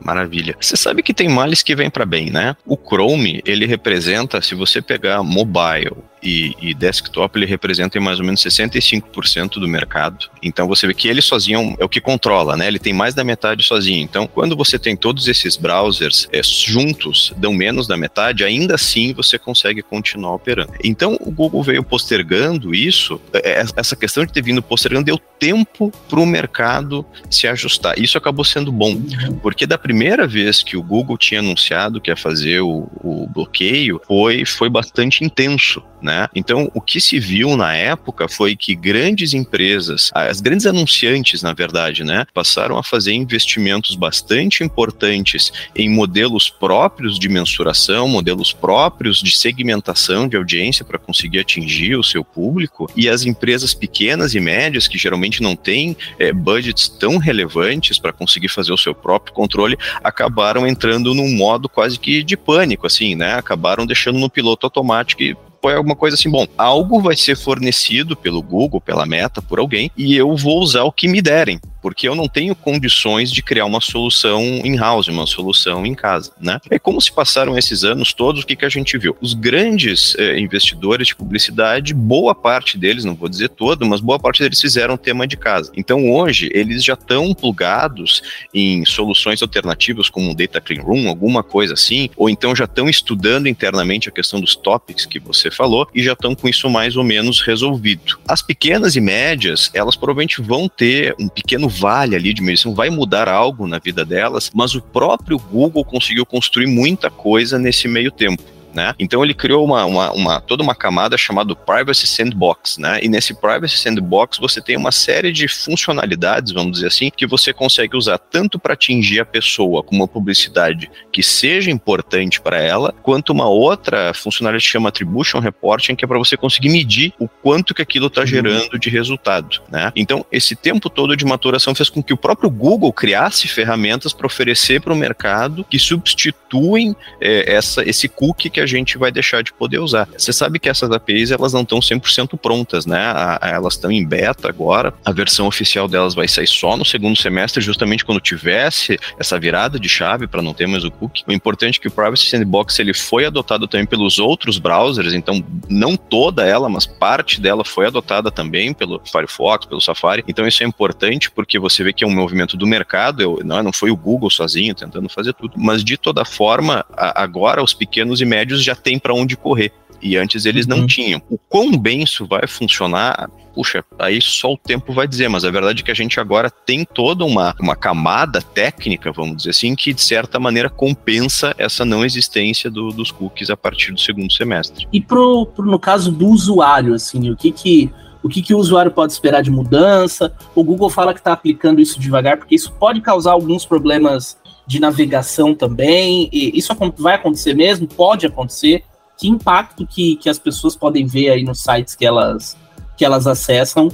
Maravilha. 0.00 0.56
Você 0.60 0.76
sabe 0.76 1.02
que 1.02 1.12
tem 1.12 1.28
males 1.28 1.62
que 1.62 1.74
vêm 1.74 1.90
para 1.90 2.06
bem, 2.06 2.30
né? 2.30 2.56
O 2.64 2.76
Chrome, 2.76 3.42
ele 3.44 3.66
representa, 3.66 4.40
se 4.40 4.54
você 4.54 4.80
pegar 4.80 5.22
mobile 5.22 5.96
e, 6.22 6.54
e, 6.60 6.74
desktop 6.74 7.38
ele 7.38 7.46
representa 7.46 8.00
mais 8.00 8.18
ou 8.18 8.24
menos 8.24 8.42
65% 8.42 9.54
do 9.54 9.68
mercado. 9.68 10.30
Então 10.42 10.66
você 10.66 10.86
vê 10.86 10.94
que 10.94 11.08
ele 11.08 11.22
sozinho 11.22 11.76
é 11.78 11.84
o 11.84 11.88
que 11.88 12.00
controla, 12.00 12.56
né? 12.56 12.66
Ele 12.68 12.78
tem 12.78 12.92
mais 12.92 13.14
da 13.14 13.24
metade 13.24 13.62
sozinho. 13.62 14.02
Então, 14.02 14.26
quando 14.26 14.56
você 14.56 14.78
tem 14.78 14.96
todos 14.96 15.28
esses 15.28 15.56
browsers 15.56 16.28
é, 16.32 16.42
juntos, 16.42 17.32
dão 17.36 17.52
menos 17.52 17.86
da 17.86 17.96
metade, 17.96 18.44
ainda 18.44 18.74
assim 18.74 19.12
você 19.12 19.38
consegue 19.38 19.82
continuar 19.82 20.34
operando. 20.34 20.72
Então, 20.82 21.16
o 21.20 21.30
Google 21.30 21.62
veio 21.62 21.82
postergando 21.82 22.74
isso, 22.74 23.20
é, 23.32 23.60
é, 23.60 23.64
essa 23.76 23.96
questão 23.96 24.24
de 24.24 24.32
ter 24.32 24.42
vindo 24.42 24.62
postergando 24.62 25.06
deu 25.06 25.18
tempo 25.38 25.90
para 26.08 26.20
o 26.20 26.26
mercado 26.26 27.04
se 27.30 27.46
ajustar. 27.46 27.98
Isso 27.98 28.18
acabou 28.18 28.44
sendo 28.44 28.70
bom, 28.70 29.00
porque 29.42 29.66
da 29.66 29.78
primeira 29.78 30.26
vez 30.26 30.62
que 30.62 30.76
o 30.76 30.82
Google 30.82 31.16
tinha 31.16 31.40
anunciado 31.40 32.00
que 32.00 32.10
ia 32.10 32.16
fazer 32.16 32.60
o, 32.60 32.88
o 33.02 33.26
bloqueio, 33.26 34.00
foi, 34.06 34.44
foi 34.44 34.68
bastante 34.68 35.24
intenso, 35.24 35.82
né? 36.02 36.09
Né? 36.10 36.28
Então, 36.34 36.68
o 36.74 36.80
que 36.80 37.00
se 37.00 37.20
viu 37.20 37.56
na 37.56 37.72
época 37.72 38.26
foi 38.26 38.56
que 38.56 38.74
grandes 38.74 39.32
empresas, 39.32 40.10
as 40.12 40.40
grandes 40.40 40.66
anunciantes, 40.66 41.40
na 41.40 41.52
verdade, 41.52 42.02
né, 42.02 42.26
passaram 42.34 42.76
a 42.76 42.82
fazer 42.82 43.12
investimentos 43.12 43.94
bastante 43.94 44.64
importantes 44.64 45.52
em 45.76 45.88
modelos 45.88 46.50
próprios 46.50 47.16
de 47.16 47.28
mensuração, 47.28 48.08
modelos 48.08 48.52
próprios 48.52 49.22
de 49.22 49.30
segmentação 49.36 50.26
de 50.26 50.36
audiência 50.36 50.84
para 50.84 50.98
conseguir 50.98 51.38
atingir 51.38 51.94
o 51.94 52.02
seu 52.02 52.24
público, 52.24 52.90
e 52.96 53.08
as 53.08 53.24
empresas 53.24 53.72
pequenas 53.72 54.34
e 54.34 54.40
médias, 54.40 54.88
que 54.88 54.98
geralmente 54.98 55.40
não 55.40 55.54
têm 55.54 55.96
é, 56.18 56.32
budgets 56.32 56.88
tão 56.88 57.18
relevantes 57.18 58.00
para 58.00 58.12
conseguir 58.12 58.48
fazer 58.48 58.72
o 58.72 58.78
seu 58.78 58.94
próprio 58.94 59.32
controle, 59.32 59.78
acabaram 60.02 60.66
entrando 60.66 61.14
num 61.14 61.36
modo 61.36 61.68
quase 61.68 62.00
que 62.00 62.24
de 62.24 62.36
pânico, 62.36 62.86
assim, 62.86 63.14
né? 63.14 63.34
Acabaram 63.34 63.86
deixando 63.86 64.18
no 64.18 64.28
piloto 64.28 64.66
automático 64.66 65.22
e 65.22 65.36
foi 65.62 65.74
alguma 65.74 65.94
coisa 65.94 66.14
assim, 66.14 66.30
bom, 66.30 66.46
algo 66.56 67.00
vai 67.00 67.16
ser 67.16 67.36
fornecido 67.36 68.16
pelo 68.16 68.42
Google, 68.42 68.80
pela 68.80 69.04
Meta, 69.04 69.42
por 69.42 69.58
alguém, 69.58 69.90
e 69.96 70.16
eu 70.16 70.34
vou 70.36 70.60
usar 70.60 70.84
o 70.84 70.92
que 70.92 71.06
me 71.06 71.20
derem 71.20 71.60
porque 71.80 72.08
eu 72.08 72.14
não 72.14 72.28
tenho 72.28 72.54
condições 72.54 73.30
de 73.30 73.42
criar 73.42 73.64
uma 73.64 73.80
solução 73.80 74.42
in-house, 74.64 75.08
uma 75.08 75.26
solução 75.26 75.84
em 75.86 75.94
casa, 75.94 76.32
né? 76.40 76.58
É 76.70 76.78
como 76.78 77.00
se 77.00 77.12
passaram 77.12 77.56
esses 77.56 77.84
anos 77.84 78.12
todos, 78.12 78.42
o 78.42 78.46
que, 78.46 78.56
que 78.56 78.64
a 78.64 78.68
gente 78.68 78.96
viu? 78.98 79.16
Os 79.20 79.34
grandes 79.34 80.14
eh, 80.18 80.38
investidores 80.38 81.08
de 81.08 81.16
publicidade, 81.16 81.94
boa 81.94 82.34
parte 82.34 82.76
deles, 82.76 83.04
não 83.04 83.14
vou 83.14 83.28
dizer 83.28 83.48
todo, 83.50 83.86
mas 83.86 84.00
boa 84.00 84.18
parte 84.18 84.42
deles 84.42 84.60
fizeram 84.60 84.96
tema 84.96 85.26
de 85.26 85.36
casa. 85.36 85.72
Então 85.76 86.10
hoje 86.10 86.50
eles 86.52 86.84
já 86.84 86.94
estão 86.94 87.32
plugados 87.34 88.22
em 88.52 88.84
soluções 88.84 89.42
alternativas 89.42 90.08
como 90.08 90.30
um 90.30 90.34
Data 90.34 90.60
Clean 90.60 90.82
Room, 90.82 91.08
alguma 91.08 91.42
coisa 91.42 91.74
assim, 91.74 92.10
ou 92.16 92.28
então 92.28 92.54
já 92.54 92.64
estão 92.64 92.88
estudando 92.88 93.48
internamente 93.48 94.08
a 94.08 94.12
questão 94.12 94.40
dos 94.40 94.54
topics 94.54 95.06
que 95.06 95.18
você 95.18 95.50
falou 95.50 95.88
e 95.94 96.02
já 96.02 96.12
estão 96.12 96.34
com 96.34 96.48
isso 96.48 96.68
mais 96.68 96.96
ou 96.96 97.04
menos 97.04 97.40
resolvido. 97.40 98.18
As 98.28 98.42
pequenas 98.42 98.96
e 98.96 99.00
médias, 99.00 99.70
elas 99.72 99.96
provavelmente 99.96 100.42
vão 100.42 100.68
ter 100.68 101.14
um 101.18 101.28
pequeno 101.28 101.69
vale 101.70 102.14
ali 102.14 102.34
de 102.34 102.42
medição, 102.42 102.74
vai 102.74 102.90
mudar 102.90 103.28
algo 103.28 103.66
na 103.66 103.78
vida 103.78 104.04
delas, 104.04 104.50
mas 104.54 104.74
o 104.74 104.82
próprio 104.82 105.38
Google 105.38 105.84
conseguiu 105.84 106.26
construir 106.26 106.66
muita 106.66 107.10
coisa 107.10 107.58
nesse 107.58 107.88
meio 107.88 108.10
tempo 108.10 108.42
né? 108.74 108.94
Então 108.98 109.24
ele 109.24 109.34
criou 109.34 109.64
uma, 109.64 109.84
uma, 109.84 110.12
uma, 110.12 110.40
toda 110.40 110.62
uma 110.62 110.74
camada 110.74 111.16
chamada 111.16 111.54
Privacy 111.54 112.06
Sandbox, 112.06 112.78
né? 112.78 113.00
E 113.02 113.08
nesse 113.08 113.34
Privacy 113.34 113.78
Sandbox 113.78 114.38
você 114.38 114.60
tem 114.60 114.76
uma 114.76 114.92
série 114.92 115.32
de 115.32 115.48
funcionalidades, 115.48 116.52
vamos 116.52 116.72
dizer 116.72 116.88
assim, 116.88 117.10
que 117.14 117.26
você 117.26 117.52
consegue 117.52 117.96
usar 117.96 118.18
tanto 118.18 118.58
para 118.58 118.74
atingir 118.74 119.20
a 119.20 119.24
pessoa 119.24 119.82
com 119.82 119.96
uma 119.96 120.08
publicidade 120.08 120.90
que 121.12 121.22
seja 121.22 121.70
importante 121.70 122.40
para 122.40 122.58
ela, 122.58 122.94
quanto 123.02 123.32
uma 123.32 123.48
outra 123.48 124.12
funcionalidade 124.14 124.64
que 124.64 124.70
chama 124.70 124.88
Attribution 124.88 125.40
Reporting, 125.40 125.94
que 125.94 126.04
é 126.04 126.08
para 126.08 126.18
você 126.18 126.36
conseguir 126.36 126.70
medir 126.70 127.12
o 127.18 127.28
quanto 127.28 127.74
que 127.74 127.82
aquilo 127.82 128.06
está 128.06 128.22
uhum. 128.22 128.26
gerando 128.26 128.78
de 128.78 128.90
resultado, 128.90 129.60
né? 129.70 129.92
Então 129.96 130.24
esse 130.30 130.54
tempo 130.54 130.88
todo 130.88 131.16
de 131.16 131.24
maturação 131.24 131.74
fez 131.74 131.88
com 131.88 132.02
que 132.02 132.12
o 132.12 132.16
próprio 132.16 132.50
Google 132.50 132.92
criasse 132.92 133.48
ferramentas 133.48 134.12
para 134.12 134.26
oferecer 134.26 134.80
para 134.80 134.92
o 134.92 134.96
mercado 134.96 135.64
que 135.64 135.78
substituem 135.78 136.94
é, 137.20 137.54
essa, 137.54 137.88
esse 137.88 138.08
cookie 138.08 138.50
que 138.50 138.59
que 138.60 138.62
a 138.62 138.66
gente 138.66 138.98
vai 138.98 139.10
deixar 139.10 139.42
de 139.42 139.52
poder 139.52 139.78
usar. 139.78 140.06
Você 140.16 140.32
sabe 140.32 140.58
que 140.58 140.68
essas 140.68 140.90
APIs 140.90 141.30
elas 141.30 141.52
não 141.52 141.62
estão 141.62 141.80
100% 141.80 142.38
prontas, 142.38 142.84
né? 142.84 142.98
A, 142.98 143.38
a, 143.40 143.48
elas 143.48 143.74
estão 143.74 143.90
em 143.90 144.06
beta 144.06 144.48
agora. 144.48 144.92
A 145.04 145.12
versão 145.12 145.46
oficial 145.46 145.88
delas 145.88 146.14
vai 146.14 146.28
sair 146.28 146.46
só 146.46 146.76
no 146.76 146.84
segundo 146.84 147.16
semestre, 147.16 147.62
justamente 147.62 148.04
quando 148.04 148.20
tivesse 148.20 148.98
essa 149.18 149.38
virada 149.38 149.80
de 149.80 149.88
chave 149.88 150.26
para 150.26 150.42
não 150.42 150.52
ter 150.52 150.66
mais 150.66 150.84
o 150.84 150.90
cookie. 150.90 151.24
O 151.26 151.32
importante 151.32 151.78
é 151.78 151.82
que 151.82 151.88
o 151.88 151.90
Privacy 151.90 152.26
Sandbox 152.26 152.78
ele 152.78 152.92
foi 152.92 153.24
adotado 153.24 153.66
também 153.66 153.86
pelos 153.86 154.18
outros 154.18 154.58
browsers, 154.58 155.14
então 155.14 155.42
não 155.68 155.96
toda 155.96 156.44
ela, 156.44 156.68
mas 156.68 156.86
parte 156.86 157.40
dela 157.40 157.64
foi 157.64 157.86
adotada 157.86 158.30
também 158.30 158.74
pelo 158.74 159.00
Firefox, 159.10 159.64
pelo 159.64 159.80
Safari. 159.80 160.24
Então 160.28 160.46
isso 160.46 160.62
é 160.62 160.66
importante 160.66 161.30
porque 161.30 161.58
você 161.58 161.82
vê 161.82 161.92
que 161.92 162.04
é 162.04 162.06
um 162.06 162.14
movimento 162.14 162.56
do 162.56 162.66
mercado, 162.66 163.22
eu, 163.22 163.40
não, 163.44 163.62
não 163.62 163.72
foi 163.72 163.90
o 163.90 163.96
Google 163.96 164.30
sozinho 164.30 164.74
tentando 164.74 165.08
fazer 165.08 165.32
tudo, 165.32 165.54
mas 165.56 165.82
de 165.82 165.96
toda 165.96 166.24
forma, 166.24 166.84
a, 166.92 167.22
agora 167.22 167.62
os 167.62 167.72
pequenos 167.72 168.20
e 168.20 168.24
médios 168.24 168.49
prédios 168.50 168.64
já 168.64 168.74
tem 168.74 168.98
para 168.98 169.14
onde 169.14 169.36
correr. 169.36 169.72
E 170.02 170.16
antes 170.16 170.46
eles 170.46 170.66
uhum. 170.66 170.78
não 170.78 170.86
tinham. 170.86 171.22
O 171.28 171.36
quão 171.36 171.76
bem 171.76 172.02
isso 172.02 172.26
vai 172.26 172.46
funcionar, 172.46 173.30
puxa, 173.54 173.84
aí 173.98 174.18
só 174.20 174.52
o 174.52 174.56
tempo 174.56 174.94
vai 174.94 175.06
dizer, 175.06 175.28
mas 175.28 175.44
a 175.44 175.50
verdade 175.50 175.82
é 175.82 175.84
que 175.84 175.90
a 175.90 175.94
gente 175.94 176.18
agora 176.18 176.50
tem 176.50 176.86
toda 176.86 177.22
uma, 177.22 177.54
uma 177.60 177.76
camada 177.76 178.40
técnica, 178.40 179.12
vamos 179.12 179.36
dizer 179.38 179.50
assim, 179.50 179.74
que 179.74 179.92
de 179.92 180.00
certa 180.00 180.40
maneira 180.40 180.70
compensa 180.70 181.54
essa 181.58 181.84
não 181.84 182.02
existência 182.02 182.70
do, 182.70 182.88
dos 182.88 183.10
cookies 183.10 183.50
a 183.50 183.56
partir 183.56 183.92
do 183.92 184.00
segundo 184.00 184.32
semestre. 184.32 184.88
E 184.90 185.02
pro, 185.02 185.44
pro, 185.46 185.66
no 185.66 185.78
caso 185.78 186.10
do 186.10 186.28
usuário, 186.28 186.94
assim, 186.94 187.30
o 187.30 187.36
que 187.36 187.52
que 187.52 187.92
o 188.22 188.28
que, 188.28 188.42
que 188.42 188.52
o 188.52 188.58
usuário 188.58 188.90
pode 188.90 189.12
esperar 189.12 189.42
de 189.42 189.50
mudança? 189.50 190.34
O 190.54 190.62
Google 190.62 190.90
fala 190.90 191.14
que 191.14 191.20
está 191.20 191.32
aplicando 191.32 191.80
isso 191.80 191.98
devagar, 191.98 192.36
porque 192.36 192.54
isso 192.54 192.70
pode 192.72 193.00
causar 193.00 193.32
alguns 193.32 193.64
problemas 193.64 194.36
de 194.70 194.80
navegação 194.80 195.54
também. 195.54 196.28
E 196.32 196.56
isso 196.56 196.72
vai 196.96 197.16
acontecer 197.16 197.54
mesmo? 197.54 197.88
Pode 197.88 198.24
acontecer? 198.24 198.84
que 199.20 199.28
impacto 199.28 199.86
que, 199.86 200.16
que 200.16 200.30
as 200.30 200.38
pessoas 200.38 200.74
podem 200.74 201.04
ver 201.04 201.28
aí 201.28 201.44
nos 201.44 201.60
sites 201.60 201.94
que 201.94 202.06
elas, 202.06 202.56
que 202.96 203.04
elas 203.04 203.26
acessam 203.26 203.92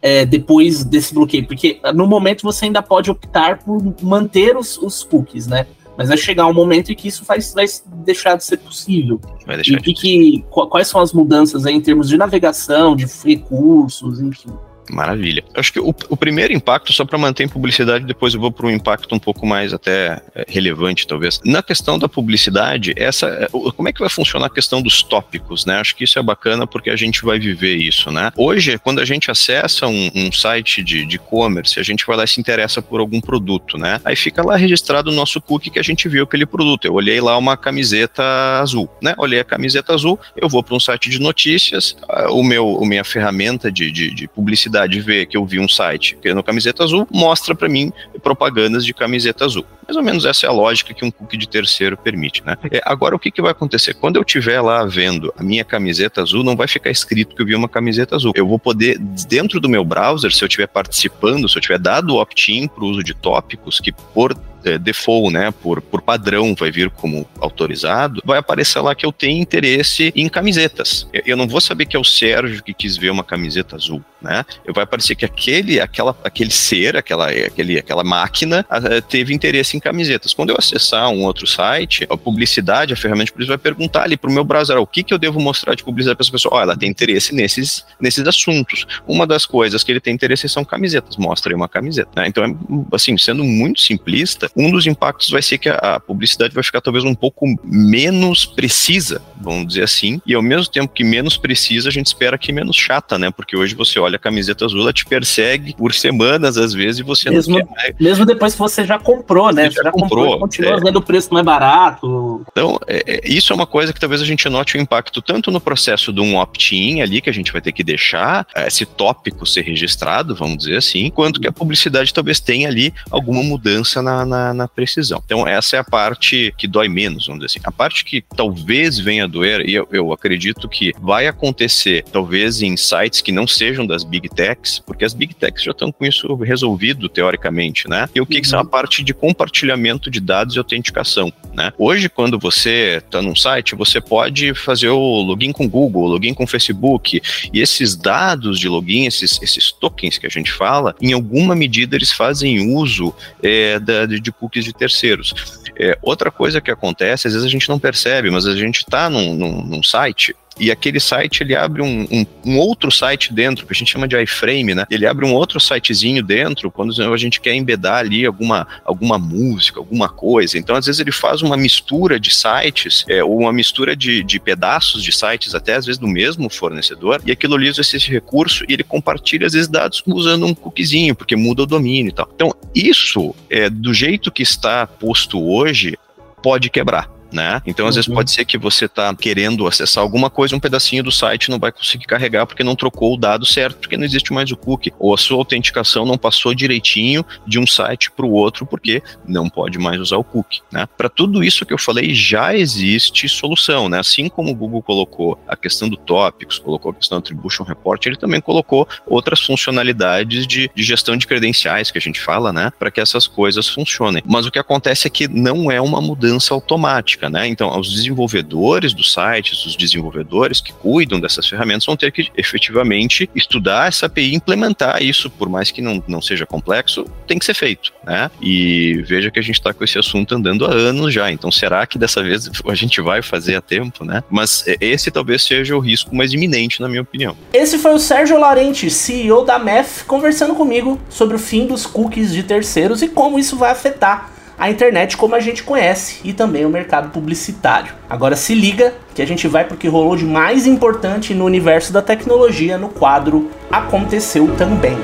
é, 0.00 0.24
depois 0.24 0.84
desse 0.84 1.12
bloqueio? 1.12 1.44
Porque 1.48 1.80
no 1.92 2.06
momento 2.06 2.42
você 2.42 2.66
ainda 2.66 2.80
pode 2.80 3.10
optar 3.10 3.58
por 3.58 3.82
manter 4.00 4.56
os, 4.56 4.78
os 4.78 5.02
cookies, 5.02 5.48
né? 5.48 5.66
Mas 5.96 6.06
vai 6.06 6.16
chegar 6.16 6.46
um 6.46 6.54
momento 6.54 6.92
em 6.92 6.94
que 6.94 7.08
isso 7.08 7.24
vai, 7.24 7.40
vai 7.40 7.66
deixar 8.04 8.36
de 8.36 8.44
ser 8.44 8.58
possível. 8.58 9.20
Vai 9.44 9.56
deixar 9.56 9.80
e 9.80 9.82
de... 9.82 9.92
que, 9.92 10.44
quais 10.48 10.86
são 10.86 11.00
as 11.00 11.12
mudanças 11.12 11.66
aí 11.66 11.74
em 11.74 11.80
termos 11.80 12.08
de 12.08 12.16
navegação, 12.16 12.94
de 12.94 13.04
recursos, 13.24 14.20
enfim? 14.20 14.50
Maravilha. 14.90 15.44
Acho 15.54 15.72
que 15.72 15.80
o, 15.80 15.94
o 16.08 16.16
primeiro 16.16 16.52
impacto, 16.52 16.92
só 16.92 17.04
para 17.04 17.18
manter 17.18 17.44
em 17.44 17.48
publicidade, 17.48 18.04
depois 18.04 18.34
eu 18.34 18.40
vou 18.40 18.50
para 18.50 18.66
um 18.66 18.70
impacto 18.70 19.14
um 19.14 19.18
pouco 19.18 19.46
mais 19.46 19.72
até 19.72 20.20
é, 20.34 20.44
relevante, 20.48 21.06
talvez. 21.06 21.40
Na 21.44 21.62
questão 21.62 21.98
da 21.98 22.08
publicidade, 22.08 22.94
essa, 22.96 23.26
é, 23.26 23.48
como 23.48 23.88
é 23.88 23.92
que 23.92 24.00
vai 24.00 24.08
funcionar 24.08 24.46
a 24.46 24.50
questão 24.50 24.80
dos 24.80 25.02
tópicos, 25.02 25.66
né? 25.66 25.78
Acho 25.78 25.94
que 25.94 26.04
isso 26.04 26.18
é 26.18 26.22
bacana 26.22 26.66
porque 26.66 26.90
a 26.90 26.96
gente 26.96 27.22
vai 27.22 27.38
viver 27.38 27.76
isso, 27.76 28.10
né? 28.10 28.32
Hoje, 28.36 28.78
quando 28.78 29.00
a 29.00 29.04
gente 29.04 29.30
acessa 29.30 29.86
um, 29.86 30.10
um 30.14 30.32
site 30.32 30.82
de 30.82 31.00
e-commerce, 31.14 31.78
a 31.78 31.82
gente 31.82 32.06
vai 32.06 32.16
lá 32.16 32.24
e 32.24 32.28
se 32.28 32.40
interessa 32.40 32.80
por 32.80 33.00
algum 33.00 33.20
produto, 33.20 33.76
né? 33.76 34.00
Aí 34.04 34.16
fica 34.16 34.42
lá 34.42 34.56
registrado 34.56 35.10
o 35.10 35.14
nosso 35.14 35.40
cookie 35.40 35.70
que 35.70 35.78
a 35.78 35.82
gente 35.82 36.08
viu 36.08 36.24
aquele 36.24 36.46
produto. 36.46 36.84
Eu 36.84 36.94
olhei 36.94 37.20
lá 37.20 37.36
uma 37.36 37.56
camiseta 37.56 38.22
azul, 38.60 38.88
né? 39.02 39.14
Olhei 39.18 39.40
a 39.40 39.44
camiseta 39.44 39.94
azul, 39.94 40.18
eu 40.36 40.48
vou 40.48 40.62
para 40.62 40.74
um 40.74 40.80
site 40.80 41.10
de 41.10 41.18
notícias, 41.18 41.96
o 42.30 42.42
meu, 42.42 42.82
a 42.82 42.86
minha 42.86 43.04
ferramenta 43.04 43.70
de, 43.70 43.90
de, 43.90 44.14
de 44.14 44.28
publicidade 44.28 44.77
de 44.86 45.00
ver 45.00 45.26
que 45.26 45.36
eu 45.36 45.44
vi 45.44 45.58
um 45.58 45.68
site 45.68 46.16
querendo 46.20 46.42
camiseta 46.42 46.84
azul, 46.84 47.06
mostra 47.10 47.54
para 47.54 47.68
mim 47.68 47.92
propagandas 48.22 48.84
de 48.84 48.94
camiseta 48.94 49.44
azul. 49.44 49.64
Mais 49.88 49.96
ou 49.96 50.02
menos 50.02 50.26
essa 50.26 50.44
é 50.44 50.48
a 50.50 50.52
lógica 50.52 50.92
que 50.92 51.02
um 51.02 51.10
cookie 51.10 51.38
de 51.38 51.48
terceiro 51.48 51.96
permite, 51.96 52.44
né? 52.44 52.58
É, 52.70 52.82
agora, 52.84 53.16
o 53.16 53.18
que, 53.18 53.30
que 53.30 53.40
vai 53.40 53.52
acontecer? 53.52 53.94
Quando 53.94 54.16
eu 54.16 54.22
estiver 54.22 54.60
lá 54.60 54.84
vendo 54.84 55.32
a 55.34 55.42
minha 55.42 55.64
camiseta 55.64 56.20
azul, 56.20 56.44
não 56.44 56.54
vai 56.54 56.68
ficar 56.68 56.90
escrito 56.90 57.34
que 57.34 57.40
eu 57.40 57.46
vi 57.46 57.54
uma 57.54 57.70
camiseta 57.70 58.14
azul. 58.14 58.32
Eu 58.36 58.46
vou 58.46 58.58
poder, 58.58 58.98
dentro 58.98 59.58
do 59.58 59.68
meu 59.68 59.82
browser, 59.86 60.30
se 60.30 60.44
eu 60.44 60.46
estiver 60.46 60.66
participando, 60.66 61.48
se 61.48 61.56
eu 61.56 61.62
tiver 61.62 61.78
dado 61.78 62.10
o 62.10 62.20
opt-in 62.20 62.68
para 62.68 62.84
o 62.84 62.88
uso 62.88 63.02
de 63.02 63.14
tópicos, 63.14 63.80
que 63.80 63.90
por 63.90 64.36
é, 64.64 64.78
default, 64.78 65.32
né, 65.32 65.50
por, 65.50 65.80
por 65.80 66.02
padrão 66.02 66.54
vai 66.54 66.70
vir 66.70 66.90
como 66.90 67.28
autorizado, 67.40 68.20
vai 68.24 68.38
aparecer 68.38 68.80
lá 68.80 68.94
que 68.94 69.06
eu 69.06 69.12
tenho 69.12 69.40
interesse 69.40 70.12
em 70.14 70.28
camisetas. 70.28 71.06
Eu, 71.12 71.22
eu 71.26 71.36
não 71.36 71.46
vou 71.46 71.60
saber 71.60 71.86
que 71.86 71.96
é 71.96 71.98
o 71.98 72.04
Sérgio 72.04 72.62
que 72.62 72.74
quis 72.74 72.96
ver 72.96 73.10
uma 73.10 73.24
camiseta 73.24 73.76
azul, 73.76 74.02
né? 74.20 74.44
Eu 74.64 74.74
vai 74.74 74.84
aparecer 74.84 75.14
que 75.14 75.24
aquele, 75.24 75.80
aquela, 75.80 76.16
aquele 76.24 76.50
ser, 76.50 76.96
aquela, 76.96 77.28
aquele, 77.28 77.78
aquela 77.78 78.04
máquina 78.04 78.64
teve 79.08 79.34
interesse 79.34 79.76
em 79.76 79.77
camisetas. 79.80 80.32
Quando 80.32 80.50
eu 80.50 80.56
acessar 80.58 81.08
um 81.10 81.24
outro 81.24 81.46
site, 81.46 82.06
a 82.08 82.16
publicidade, 82.16 82.92
a 82.92 82.96
ferramenta 82.96 83.26
de 83.26 83.32
publicidade 83.32 83.60
vai 83.62 83.72
perguntar 83.72 84.02
ali 84.02 84.16
para 84.16 84.30
o 84.30 84.32
meu 84.32 84.44
browser 84.44 84.78
o 84.78 84.86
que, 84.86 85.02
que 85.02 85.12
eu 85.12 85.18
devo 85.18 85.40
mostrar 85.40 85.74
de 85.74 85.82
publicidade 85.82 86.16
para 86.16 86.24
essa 86.24 86.32
pessoa. 86.32 86.56
Oh, 86.56 86.60
ela 86.60 86.76
tem 86.76 86.88
interesse 86.88 87.34
nesses, 87.34 87.84
nesses 88.00 88.26
assuntos. 88.26 88.86
Uma 89.06 89.26
das 89.26 89.46
coisas 89.46 89.82
que 89.82 89.92
ele 89.92 90.00
tem 90.00 90.14
interesse 90.14 90.48
são 90.48 90.64
camisetas. 90.64 91.16
Mostra 91.16 91.52
aí 91.52 91.56
uma 91.56 91.68
camiseta. 91.68 92.10
Né? 92.16 92.28
Então, 92.28 92.44
é, 92.44 92.54
assim, 92.92 93.16
sendo 93.18 93.44
muito 93.44 93.80
simplista, 93.80 94.50
um 94.56 94.70
dos 94.70 94.86
impactos 94.86 95.30
vai 95.30 95.42
ser 95.42 95.58
que 95.58 95.68
a, 95.68 96.00
publicidade 96.00 96.54
vai 96.54 96.62
ficar 96.62 96.80
talvez 96.80 97.04
um 97.04 97.14
pouco 97.14 97.46
menos 97.64 98.46
precisa, 98.46 99.20
vamos 99.40 99.68
dizer 99.68 99.82
assim, 99.82 100.20
e 100.26 100.34
ao 100.34 100.42
mesmo 100.42 100.70
tempo 100.70 100.92
que 100.92 101.04
menos 101.04 101.36
precisa, 101.36 101.88
a 101.88 101.92
gente 101.92 102.06
espera 102.06 102.38
que 102.38 102.52
menos 102.52 102.76
chata, 102.76 103.18
né? 103.18 103.30
Porque 103.30 103.56
hoje 103.56 103.74
você 103.74 103.98
olha 103.98 104.16
a 104.16 104.18
camiseta 104.18 104.64
azul, 104.64 104.80
ela 104.80 104.92
te 104.92 105.04
persegue 105.04 105.74
por 105.74 105.92
semanas 105.92 106.56
às 106.56 106.72
vezes 106.72 107.00
e 107.00 107.02
você 107.02 107.30
mesmo, 107.30 107.58
não 107.58 107.66
quer. 107.66 107.94
Mesmo 108.00 108.24
depois 108.24 108.52
que 108.52 108.58
você 108.58 108.84
já 108.84 108.98
comprou, 108.98 109.52
né? 109.52 109.67
Você 109.70 109.82
já, 109.82 109.90
comprou, 109.90 110.24
comprou 110.24 110.38
continua 110.40 110.72
é. 110.72 110.80
vendo 110.80 110.96
o 110.96 111.02
preço 111.02 111.32
mais 111.32 111.44
barato. 111.44 112.06
Então, 112.50 112.78
é, 112.86 113.04
é, 113.06 113.20
isso 113.24 113.52
é 113.52 113.56
uma 113.56 113.66
coisa 113.66 113.92
que 113.92 114.00
talvez 114.00 114.20
a 114.20 114.24
gente 114.24 114.48
note 114.48 114.76
o 114.76 114.80
impacto 114.80 115.22
tanto 115.22 115.50
no 115.50 115.60
processo 115.60 116.12
de 116.12 116.20
um 116.20 116.36
opt-in 116.36 117.00
ali, 117.00 117.20
que 117.20 117.30
a 117.30 117.34
gente 117.34 117.52
vai 117.52 117.60
ter 117.60 117.72
que 117.72 117.84
deixar 117.84 118.46
é, 118.54 118.66
esse 118.66 118.84
tópico 118.84 119.46
ser 119.46 119.62
registrado, 119.62 120.34
vamos 120.34 120.58
dizer 120.58 120.76
assim, 120.76 121.10
quanto 121.10 121.40
que 121.40 121.48
a 121.48 121.52
publicidade 121.52 122.12
talvez 122.12 122.40
tenha 122.40 122.68
ali 122.68 122.92
alguma 123.10 123.42
mudança 123.42 124.02
na, 124.02 124.24
na 124.24 124.48
na, 124.58 124.68
precisão. 124.68 125.22
Então, 125.24 125.46
essa 125.46 125.76
é 125.76 125.78
a 125.78 125.84
parte 125.84 126.54
que 126.58 126.66
dói 126.66 126.88
menos, 126.88 127.26
vamos 127.26 127.40
dizer 127.40 127.58
assim. 127.58 127.60
A 127.64 127.72
parte 127.72 128.04
que 128.04 128.22
talvez 128.36 128.98
venha 128.98 129.24
a 129.24 129.26
doer, 129.26 129.68
e 129.68 129.74
eu, 129.74 129.88
eu 129.90 130.12
acredito 130.12 130.68
que 130.68 130.92
vai 131.00 131.26
acontecer, 131.26 132.04
talvez 132.12 132.60
em 132.60 132.76
sites 132.76 133.20
que 133.20 133.32
não 133.32 133.46
sejam 133.46 133.86
das 133.86 134.04
big 134.04 134.28
techs, 134.28 134.78
porque 134.78 135.04
as 135.04 135.14
big 135.14 135.34
techs 135.34 135.62
já 135.62 135.70
estão 135.70 135.90
com 135.90 136.04
isso 136.04 136.34
resolvido, 136.36 137.08
teoricamente, 137.08 137.88
né? 137.88 138.08
E 138.14 138.20
o 138.20 138.26
que, 138.26 138.36
uhum. 138.36 138.42
que 138.42 138.48
são 138.48 138.60
a 138.60 138.64
parte 138.64 139.02
de 139.02 139.14
compartilhamento 139.14 140.10
de 140.10 140.20
dados 140.20 140.54
e 140.54 140.58
autenticação, 140.58 141.32
né? 141.54 141.72
Hoje, 141.78 142.08
quando 142.08 142.27
você 142.36 143.00
está 143.04 143.22
num 143.22 143.36
site, 143.36 143.76
você 143.76 144.00
pode 144.00 144.52
fazer 144.54 144.88
o 144.88 145.22
login 145.22 145.52
com 145.52 145.68
Google, 145.68 146.08
login 146.08 146.34
com 146.34 146.46
Facebook, 146.46 147.22
e 147.52 147.60
esses 147.60 147.94
dados 147.94 148.58
de 148.58 148.68
login, 148.68 149.06
esses, 149.06 149.40
esses 149.40 149.70
tokens 149.70 150.18
que 150.18 150.26
a 150.26 150.30
gente 150.30 150.50
fala, 150.50 150.96
em 151.00 151.12
alguma 151.12 151.54
medida 151.54 151.94
eles 151.94 152.10
fazem 152.10 152.74
uso 152.74 153.14
é, 153.42 153.78
da, 153.78 154.06
de 154.06 154.32
cookies 154.32 154.64
de 154.64 154.72
terceiros. 154.72 155.32
É, 155.78 155.96
outra 156.02 156.30
coisa 156.30 156.60
que 156.60 156.72
acontece, 156.72 157.28
às 157.28 157.34
vezes 157.34 157.46
a 157.46 157.50
gente 157.50 157.68
não 157.68 157.78
percebe, 157.78 158.30
mas 158.30 158.46
a 158.46 158.56
gente 158.56 158.78
está 158.78 159.08
num, 159.08 159.34
num, 159.34 159.64
num 159.64 159.82
site 159.82 160.34
e 160.58 160.70
aquele 160.70 161.00
site 161.00 161.42
ele 161.42 161.54
abre 161.54 161.82
um, 161.82 162.06
um, 162.10 162.26
um, 162.44 162.58
outro 162.58 162.90
site 162.90 163.32
dentro, 163.32 163.66
que 163.66 163.72
a 163.72 163.76
gente 163.76 163.92
chama 163.92 164.08
de 164.08 164.16
iframe, 164.20 164.74
né? 164.74 164.84
Ele 164.90 165.06
abre 165.06 165.24
um 165.24 165.32
outro 165.32 165.60
sitezinho 165.60 166.22
dentro 166.22 166.70
quando 166.70 166.92
a 167.12 167.16
gente 167.16 167.40
quer 167.40 167.54
embedar 167.54 167.98
ali 167.98 168.24
alguma, 168.26 168.66
alguma 168.84 169.18
música, 169.18 169.78
alguma 169.78 170.08
coisa. 170.08 170.58
Então, 170.58 170.76
às 170.76 170.86
vezes, 170.86 171.00
ele 171.00 171.12
faz 171.12 171.42
uma 171.42 171.56
mistura 171.56 172.18
de 172.18 172.34
sites, 172.34 173.04
é, 173.08 173.22
ou 173.22 173.38
uma 173.40 173.52
mistura 173.52 173.94
de, 173.94 174.22
de 174.22 174.40
pedaços 174.40 175.02
de 175.02 175.12
sites, 175.12 175.54
até 175.54 175.74
às 175.74 175.86
vezes 175.86 175.98
do 175.98 176.08
mesmo 176.08 176.48
fornecedor, 176.50 177.20
e 177.24 177.30
aquilo 177.30 177.54
ali 177.54 177.68
usa 177.68 177.80
esse 177.80 177.98
recurso 178.10 178.64
e 178.68 178.72
ele 178.72 178.82
compartilha, 178.82 179.46
às 179.46 179.52
vezes, 179.52 179.68
dados 179.68 180.02
usando 180.06 180.46
um 180.46 180.54
cookiezinho, 180.54 181.14
porque 181.14 181.36
muda 181.36 181.62
o 181.62 181.66
domínio 181.66 182.10
e 182.10 182.12
tal. 182.12 182.28
Então, 182.34 182.54
isso, 182.74 183.34
é, 183.50 183.70
do 183.70 183.92
jeito 183.92 184.30
que 184.30 184.42
está 184.42 184.86
posto 184.86 185.42
hoje, 185.42 185.96
pode 186.42 186.70
quebrar 186.70 187.17
né? 187.32 187.60
Então, 187.66 187.86
às 187.86 187.94
uhum. 187.94 188.02
vezes, 188.02 188.14
pode 188.14 188.30
ser 188.30 188.44
que 188.44 188.58
você 188.58 188.86
está 188.86 189.14
querendo 189.14 189.66
acessar 189.66 190.02
alguma 190.02 190.30
coisa, 190.30 190.56
um 190.56 190.60
pedacinho 190.60 191.02
do 191.02 191.12
site 191.12 191.50
não 191.50 191.58
vai 191.58 191.72
conseguir 191.72 192.06
carregar 192.06 192.46
porque 192.46 192.64
não 192.64 192.74
trocou 192.74 193.14
o 193.14 193.16
dado 193.16 193.44
certo, 193.44 193.78
porque 193.78 193.96
não 193.96 194.04
existe 194.04 194.32
mais 194.32 194.50
o 194.50 194.56
cookie, 194.56 194.92
ou 194.98 195.14
a 195.14 195.18
sua 195.18 195.36
autenticação 195.36 196.04
não 196.04 196.16
passou 196.16 196.54
direitinho 196.54 197.24
de 197.46 197.58
um 197.58 197.66
site 197.66 198.10
para 198.10 198.26
o 198.26 198.30
outro 198.30 198.66
porque 198.66 199.02
não 199.26 199.48
pode 199.48 199.78
mais 199.78 200.00
usar 200.00 200.16
o 200.16 200.24
cookie, 200.24 200.60
né? 200.70 200.86
Para 200.96 201.08
tudo 201.08 201.42
isso 201.42 201.66
que 201.66 201.72
eu 201.72 201.78
falei, 201.78 202.14
já 202.14 202.54
existe 202.54 203.28
solução, 203.28 203.88
né? 203.88 203.98
Assim 203.98 204.28
como 204.28 204.50
o 204.50 204.54
Google 204.54 204.82
colocou 204.82 205.38
a 205.46 205.56
questão 205.56 205.88
do 205.88 205.96
tópicos, 205.96 206.58
colocou 206.58 206.92
a 206.92 206.94
questão 206.94 207.18
do 207.18 207.22
Attribution 207.22 207.64
Report, 207.64 208.04
ele 208.06 208.16
também 208.16 208.40
colocou 208.40 208.88
outras 209.06 209.40
funcionalidades 209.40 210.46
de, 210.46 210.70
de 210.74 210.82
gestão 210.82 211.16
de 211.16 211.26
credenciais 211.26 211.90
que 211.90 211.98
a 211.98 212.00
gente 212.00 212.20
fala, 212.20 212.52
né? 212.52 212.72
Para 212.78 212.90
que 212.90 213.00
essas 213.00 213.26
coisas 213.26 213.68
funcionem. 213.68 214.22
Mas 214.24 214.46
o 214.46 214.50
que 214.50 214.58
acontece 214.58 215.06
é 215.06 215.10
que 215.10 215.28
não 215.28 215.70
é 215.70 215.80
uma 215.80 216.00
mudança 216.00 216.54
automática 216.54 217.17
né? 217.26 217.48
Então, 217.48 217.78
os 217.78 217.90
desenvolvedores 217.90 218.92
dos 218.92 219.12
sites, 219.12 219.64
os 219.64 219.76
desenvolvedores 219.76 220.60
que 220.60 220.72
cuidam 220.72 221.18
dessas 221.18 221.46
ferramentas 221.46 221.86
vão 221.86 221.96
ter 221.96 222.12
que 222.12 222.30
efetivamente 222.36 223.28
estudar 223.34 223.88
essa 223.88 224.06
API 224.06 224.34
implementar 224.34 225.02
isso, 225.02 225.30
por 225.30 225.48
mais 225.48 225.70
que 225.70 225.80
não, 225.80 226.02
não 226.06 226.20
seja 226.20 226.44
complexo, 226.44 227.04
tem 227.26 227.38
que 227.38 227.44
ser 227.44 227.54
feito, 227.54 227.92
né? 228.04 228.30
E 228.40 229.02
veja 229.06 229.30
que 229.30 229.38
a 229.38 229.42
gente 229.42 229.58
está 229.58 229.72
com 229.72 229.82
esse 229.82 229.98
assunto 229.98 230.34
andando 230.34 230.66
há 230.66 230.70
anos 230.70 231.12
já, 231.12 231.30
então 231.30 231.50
será 231.50 231.86
que 231.86 231.98
dessa 231.98 232.22
vez 232.22 232.50
a 232.66 232.74
gente 232.74 233.00
vai 233.00 233.22
fazer 233.22 233.56
a 233.56 233.60
tempo, 233.60 234.04
né? 234.04 234.22
Mas 234.28 234.64
esse 234.80 235.10
talvez 235.10 235.42
seja 235.42 235.76
o 235.76 235.80
risco 235.80 236.14
mais 236.14 236.32
iminente, 236.32 236.80
na 236.80 236.88
minha 236.88 237.02
opinião. 237.02 237.36
Esse 237.52 237.78
foi 237.78 237.94
o 237.94 237.98
Sérgio 237.98 238.38
Larente, 238.38 238.90
CEO 238.90 239.44
da 239.44 239.58
MEF, 239.58 240.04
conversando 240.04 240.54
comigo 240.54 241.00
sobre 241.08 241.36
o 241.36 241.38
fim 241.38 241.66
dos 241.66 241.86
cookies 241.86 242.32
de 242.32 242.42
terceiros 242.42 243.02
e 243.02 243.08
como 243.08 243.38
isso 243.38 243.56
vai 243.56 243.70
afetar 243.70 244.37
a 244.58 244.68
internet 244.68 245.16
como 245.16 245.36
a 245.36 245.40
gente 245.40 245.62
conhece 245.62 246.20
e 246.24 246.32
também 246.32 246.66
o 246.66 246.68
mercado 246.68 247.10
publicitário. 247.10 247.94
Agora 248.10 248.34
se 248.34 248.54
liga 248.54 248.92
que 249.14 249.22
a 249.22 249.26
gente 249.26 249.46
vai 249.46 249.64
porque 249.64 249.86
rolou 249.86 250.16
de 250.16 250.24
mais 250.24 250.66
importante 250.66 251.32
no 251.32 251.44
universo 251.44 251.92
da 251.92 252.02
tecnologia 252.02 252.76
no 252.76 252.88
quadro 252.88 253.50
Aconteceu 253.70 254.52
Também. 254.56 254.98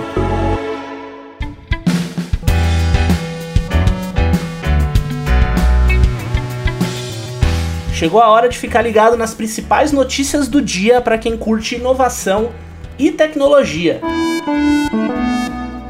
Chegou 7.93 8.21
a 8.21 8.29
hora 8.29 8.49
de 8.49 8.59
ficar 8.59 8.83
ligado 8.83 9.17
nas 9.17 9.35
principais 9.35 9.93
notícias 9.93 10.49
do 10.49 10.61
dia 10.61 11.01
para 11.01 11.17
quem 11.17 11.37
curte 11.37 11.77
inovação 11.77 12.51
e 12.99 13.13
tecnologia. 13.13 14.01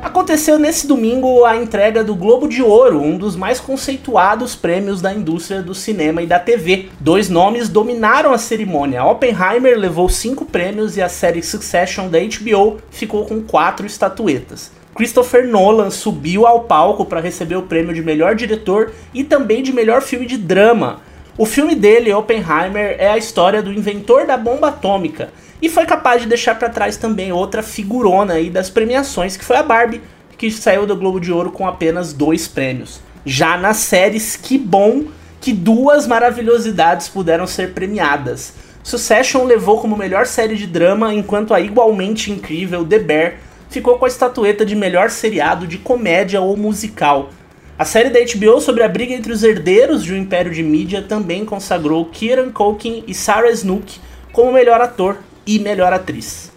Aconteceu 0.04 0.58
nesse 0.58 0.86
domingo 0.86 1.46
a 1.46 1.56
entrega 1.56 2.04
do 2.04 2.14
Globo 2.14 2.46
de 2.46 2.62
Ouro, 2.62 3.00
um 3.00 3.16
dos 3.16 3.34
mais 3.34 3.58
conceituados 3.58 4.54
prêmios 4.54 5.00
da 5.00 5.14
indústria 5.14 5.62
do 5.62 5.74
cinema 5.74 6.20
e 6.20 6.26
da 6.26 6.38
TV. 6.38 6.90
Dois 7.00 7.30
nomes 7.30 7.70
dominaram 7.70 8.30
a 8.30 8.36
cerimônia. 8.36 9.02
Oppenheimer 9.02 9.78
levou 9.78 10.06
cinco 10.10 10.44
prêmios 10.44 10.98
e 10.98 11.02
a 11.02 11.08
série 11.08 11.42
Succession 11.42 12.10
da 12.10 12.18
HBO 12.18 12.82
ficou 12.90 13.24
com 13.24 13.40
quatro 13.40 13.86
estatuetas. 13.86 14.70
Christopher 14.94 15.48
Nolan 15.48 15.88
subiu 15.88 16.46
ao 16.46 16.64
palco 16.64 17.06
para 17.06 17.20
receber 17.20 17.56
o 17.56 17.62
prêmio 17.62 17.94
de 17.94 18.02
melhor 18.02 18.34
diretor 18.34 18.92
e 19.14 19.24
também 19.24 19.62
de 19.62 19.72
melhor 19.72 20.02
filme 20.02 20.26
de 20.26 20.36
drama. 20.36 21.00
O 21.36 21.44
filme 21.44 21.74
dele, 21.74 22.12
Oppenheimer, 22.12 22.94
é 22.96 23.08
a 23.08 23.18
história 23.18 23.60
do 23.60 23.72
inventor 23.72 24.24
da 24.24 24.36
bomba 24.36 24.68
atômica 24.68 25.30
e 25.60 25.68
foi 25.68 25.84
capaz 25.84 26.22
de 26.22 26.28
deixar 26.28 26.54
para 26.54 26.68
trás 26.68 26.96
também 26.96 27.32
outra 27.32 27.60
figurona 27.60 28.34
aí 28.34 28.48
das 28.48 28.70
premiações, 28.70 29.36
que 29.36 29.44
foi 29.44 29.56
a 29.56 29.62
Barbie, 29.62 30.00
que 30.38 30.48
saiu 30.48 30.86
do 30.86 30.94
Globo 30.94 31.18
de 31.18 31.32
Ouro 31.32 31.50
com 31.50 31.66
apenas 31.66 32.12
dois 32.12 32.46
prêmios. 32.46 33.00
Já 33.26 33.56
nas 33.56 33.78
séries, 33.78 34.36
que 34.36 34.56
bom 34.56 35.06
que 35.40 35.52
duas 35.52 36.06
maravilhosidades 36.06 37.08
puderam 37.08 37.48
ser 37.48 37.72
premiadas. 37.72 38.54
Succession 38.84 39.42
levou 39.42 39.80
como 39.80 39.96
melhor 39.96 40.26
série 40.26 40.54
de 40.54 40.68
drama, 40.68 41.12
enquanto 41.12 41.52
a 41.52 41.60
igualmente 41.60 42.30
incrível 42.30 42.84
The 42.84 42.98
Bear 43.00 43.34
ficou 43.68 43.98
com 43.98 44.04
a 44.04 44.08
estatueta 44.08 44.64
de 44.64 44.76
melhor 44.76 45.10
seriado 45.10 45.66
de 45.66 45.78
comédia 45.78 46.40
ou 46.40 46.56
musical. 46.56 47.30
A 47.76 47.84
série 47.84 48.08
da 48.08 48.20
HBO 48.20 48.60
sobre 48.60 48.84
a 48.84 48.88
briga 48.88 49.14
entre 49.14 49.32
os 49.32 49.42
herdeiros 49.42 50.04
de 50.04 50.14
um 50.14 50.16
império 50.16 50.52
de 50.52 50.62
mídia 50.62 51.02
também 51.02 51.44
consagrou 51.44 52.04
Kieran 52.04 52.52
Culkin 52.52 53.02
e 53.04 53.12
Sarah 53.12 53.50
Snook 53.50 53.98
como 54.32 54.52
melhor 54.52 54.80
ator 54.80 55.18
e 55.44 55.58
melhor 55.58 55.92
atriz. 55.92 56.52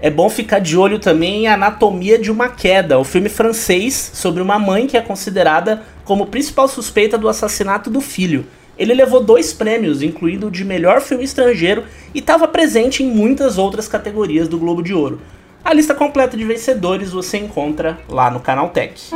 É 0.00 0.08
bom 0.08 0.30
ficar 0.30 0.60
de 0.60 0.74
olho 0.74 0.98
também 0.98 1.42
em 1.42 1.48
Anatomia 1.48 2.18
de 2.18 2.30
uma 2.30 2.48
Queda, 2.48 2.98
o 2.98 3.04
filme 3.04 3.28
francês 3.28 4.10
sobre 4.14 4.40
uma 4.40 4.58
mãe 4.58 4.86
que 4.86 4.96
é 4.96 5.02
considerada 5.02 5.82
como 6.02 6.26
principal 6.26 6.66
suspeita 6.66 7.18
do 7.18 7.28
assassinato 7.28 7.90
do 7.90 8.00
filho. 8.00 8.46
Ele 8.78 8.94
levou 8.94 9.22
dois 9.22 9.52
prêmios, 9.52 10.00
incluindo 10.00 10.46
o 10.46 10.50
de 10.50 10.64
melhor 10.64 11.02
filme 11.02 11.24
estrangeiro, 11.24 11.84
e 12.14 12.20
estava 12.20 12.48
presente 12.48 13.02
em 13.02 13.10
muitas 13.10 13.58
outras 13.58 13.86
categorias 13.86 14.48
do 14.48 14.58
Globo 14.58 14.82
de 14.82 14.94
Ouro. 14.94 15.20
A 15.62 15.74
lista 15.74 15.94
completa 15.94 16.38
de 16.38 16.44
vencedores 16.44 17.12
você 17.12 17.36
encontra 17.36 17.98
lá 18.08 18.30
no 18.30 18.40
Canal 18.40 18.70
Tech. 18.70 19.10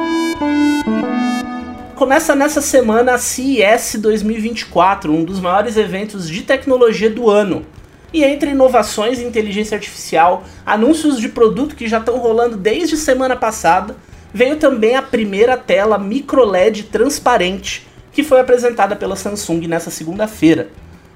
Começa 1.99 2.33
nessa 2.37 2.61
semana 2.61 3.15
a 3.15 3.19
CES 3.19 3.97
2024, 3.99 5.13
um 5.13 5.25
dos 5.25 5.41
maiores 5.41 5.77
eventos 5.77 6.31
de 6.31 6.43
tecnologia 6.43 7.11
do 7.11 7.29
ano. 7.29 7.67
E 8.13 8.23
entre 8.23 8.53
inovações 8.53 9.19
inteligência 9.19 9.75
artificial, 9.75 10.45
anúncios 10.65 11.19
de 11.19 11.29
produto 11.29 11.75
que 11.75 11.89
já 11.89 11.99
estão 11.99 12.17
rolando 12.19 12.57
desde 12.57 12.97
semana 12.97 13.35
passada, 13.35 13.97
veio 14.33 14.55
também 14.59 14.95
a 14.95 15.03
primeira 15.03 15.57
tela 15.57 15.99
microLED 15.99 16.85
transparente, 16.85 17.85
que 18.13 18.23
foi 18.23 18.39
apresentada 18.39 18.95
pela 18.95 19.17
Samsung 19.17 19.67
nessa 19.67 19.91
segunda-feira. 19.91 20.69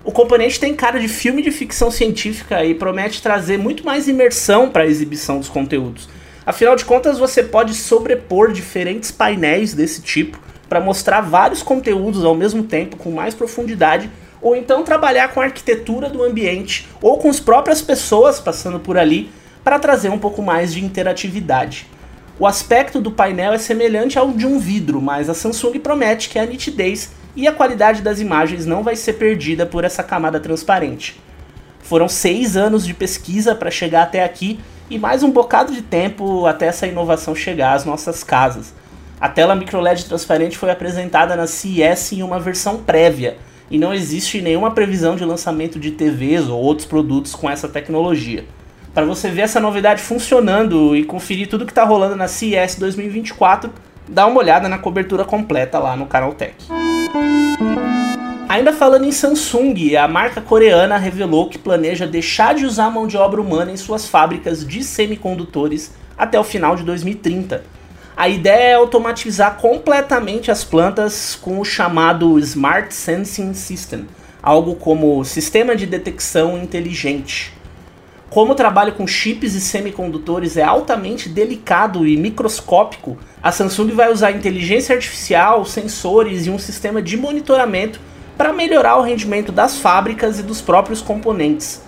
O 0.05 0.11
componente 0.11 0.59
tem 0.59 0.75
cara 0.75 0.99
de 0.99 1.07
filme 1.07 1.43
de 1.43 1.53
ficção 1.53 1.93
científica 1.93 2.65
e 2.65 2.75
promete 2.75 3.23
trazer 3.23 3.57
muito 3.57 3.85
mais 3.85 4.09
imersão 4.09 4.69
para 4.69 4.83
a 4.83 4.89
exibição 4.89 5.39
dos 5.39 5.49
conteúdos. 5.49 6.09
Afinal 6.45 6.75
de 6.75 6.85
contas, 6.85 7.21
você 7.21 7.41
pode 7.41 7.73
sobrepor 7.73 8.51
diferentes 8.51 9.13
painéis 9.13 9.75
desse 9.75 10.03
tipo 10.03 10.51
para 10.73 10.81
mostrar 10.81 11.21
vários 11.21 11.63
conteúdos 11.63 12.25
ao 12.25 12.35
mesmo 12.35 12.63
tempo 12.63 12.97
com 12.97 13.11
mais 13.11 13.35
profundidade 13.35 14.11
ou 14.41 14.57
então 14.57 14.83
trabalhar 14.83 15.29
com 15.29 15.39
a 15.39 15.45
arquitetura 15.45 16.09
do 16.09 16.23
ambiente 16.23 16.89
ou 17.03 17.19
com 17.19 17.29
as 17.29 17.39
próprias 17.39 17.83
pessoas 17.83 18.41
passando 18.41 18.81
por 18.81 18.97
ali 18.97 19.31
para 19.63 19.79
trazer 19.79 20.09
um 20.09 20.19
pouco 20.19 20.41
mais 20.41 20.73
de 20.73 20.83
interatividade. 20.83 21.87
O 22.39 22.47
aspecto 22.47 23.03
do 23.03 23.11
painel 23.11 23.53
é 23.53 23.59
semelhante 23.59 24.19
ao 24.19 24.33
de 24.33 24.47
um 24.47 24.59
vidro, 24.59 24.99
mas 24.99 25.29
a 25.29 25.35
Samsung 25.35 25.79
promete 25.79 26.31
que 26.31 26.39
a 26.39 26.47
nitidez 26.47 27.11
e 27.37 27.47
a 27.47 27.53
qualidade 27.53 28.01
das 28.01 28.19
imagens 28.19 28.65
não 28.65 28.83
vai 28.83 28.97
ser 28.97 29.13
perdida 29.13 29.67
por 29.67 29.85
essa 29.85 30.03
camada 30.03 30.41
transparente. 30.41 31.21
Foram 31.83 32.09
seis 32.09 32.57
anos 32.57 32.87
de 32.87 32.95
pesquisa 32.95 33.55
para 33.55 33.71
chegar 33.71 34.05
até 34.05 34.25
aqui 34.25 34.59
e 34.89 34.99
mais 34.99 35.23
um 35.23 35.31
bocado 35.31 35.71
de 35.71 35.83
tempo 35.83 36.47
até 36.47 36.65
essa 36.65 36.87
inovação 36.87 37.35
chegar 37.35 37.75
às 37.75 37.85
nossas 37.85 38.25
casas. 38.25 38.73
A 39.23 39.29
tela 39.29 39.55
microLED 39.55 40.07
transparente 40.07 40.59
foi 40.59 40.69
apresentada 40.69 41.37
na 41.37 41.47
CES 41.47 42.11
em 42.11 42.25
uma 42.25 42.41
versão 42.41 42.79
prévia, 42.79 43.37
e 43.71 43.79
não 43.79 43.95
existe 43.95 44.43
nenhuma 44.43 44.73
previsão 44.73 45.15
de 45.15 45.25
lançamento 45.25 45.79
de 45.79 45.93
TVs 45.93 46.49
ou 46.49 46.61
outros 46.61 46.89
produtos 46.89 47.33
com 47.33 47.49
essa 47.49 47.69
tecnologia. 47.69 48.45
Para 48.93 49.07
você 49.07 49.31
ver 49.31 49.43
essa 49.43 49.61
novidade 49.61 50.03
funcionando 50.03 50.97
e 50.97 51.05
conferir 51.05 51.49
tudo 51.49 51.65
que 51.65 51.71
está 51.71 51.85
rolando 51.85 52.17
na 52.17 52.27
CES 52.27 52.75
2024, 52.81 53.71
dá 54.09 54.27
uma 54.27 54.41
olhada 54.41 54.69
na 54.69 54.77
cobertura 54.77 55.25
completa 55.25 55.79
lá 55.79 55.95
no 55.95 56.07
Canal 56.07 56.35
Tech. 56.35 56.57
Ainda 58.49 58.73
falando 58.73 59.05
em 59.05 59.13
Samsung, 59.13 59.95
a 59.95 60.09
marca 60.09 60.41
coreana 60.41 60.97
revelou 60.97 61.49
que 61.49 61.59
planeja 61.59 62.09
deixar 62.09 62.57
de 62.57 62.67
usar 62.67 62.91
mão 62.91 63.07
de 63.07 63.17
obra 63.17 63.41
humana 63.41 63.71
em 63.71 63.77
suas 63.77 64.05
fábricas 64.05 64.67
de 64.67 64.83
semicondutores 64.83 65.93
até 66.19 66.41
o 66.41 66.45
final 66.45 66.75
de 66.75 66.83
2030 66.83 67.81
a 68.17 68.29
ideia 68.29 68.73
é 68.73 68.75
automatizar 68.75 69.57
completamente 69.57 70.51
as 70.51 70.63
plantas 70.63 71.35
com 71.35 71.59
o 71.59 71.65
chamado 71.65 72.39
Smart 72.39 72.95
Sensing 72.95 73.55
System, 73.55 74.07
algo 74.43 74.75
como 74.75 75.25
sistema 75.25 75.75
de 75.75 75.87
detecção 75.87 76.59
inteligente. 76.59 77.55
Como 78.29 78.53
o 78.53 78.55
trabalho 78.55 78.93
com 78.93 79.07
chips 79.07 79.55
e 79.55 79.61
semicondutores 79.61 80.57
é 80.57 80.63
altamente 80.63 81.29
delicado 81.29 82.07
e 82.07 82.17
microscópico, 82.17 83.19
a 83.43 83.51
Samsung 83.51 83.93
vai 83.93 84.13
usar 84.13 84.31
inteligência 84.31 84.95
artificial, 84.95 85.65
sensores 85.65 86.47
e 86.47 86.51
um 86.51 86.59
sistema 86.59 87.03
de 87.03 87.17
monitoramento 87.17 88.01
para 88.37 88.53
melhorar 88.53 88.97
o 88.97 89.03
rendimento 89.03 89.53
das 89.53 89.79
fábricas 89.79 90.39
e 90.39 90.43
dos 90.43 90.61
próprios 90.61 91.03
componentes. 91.03 91.83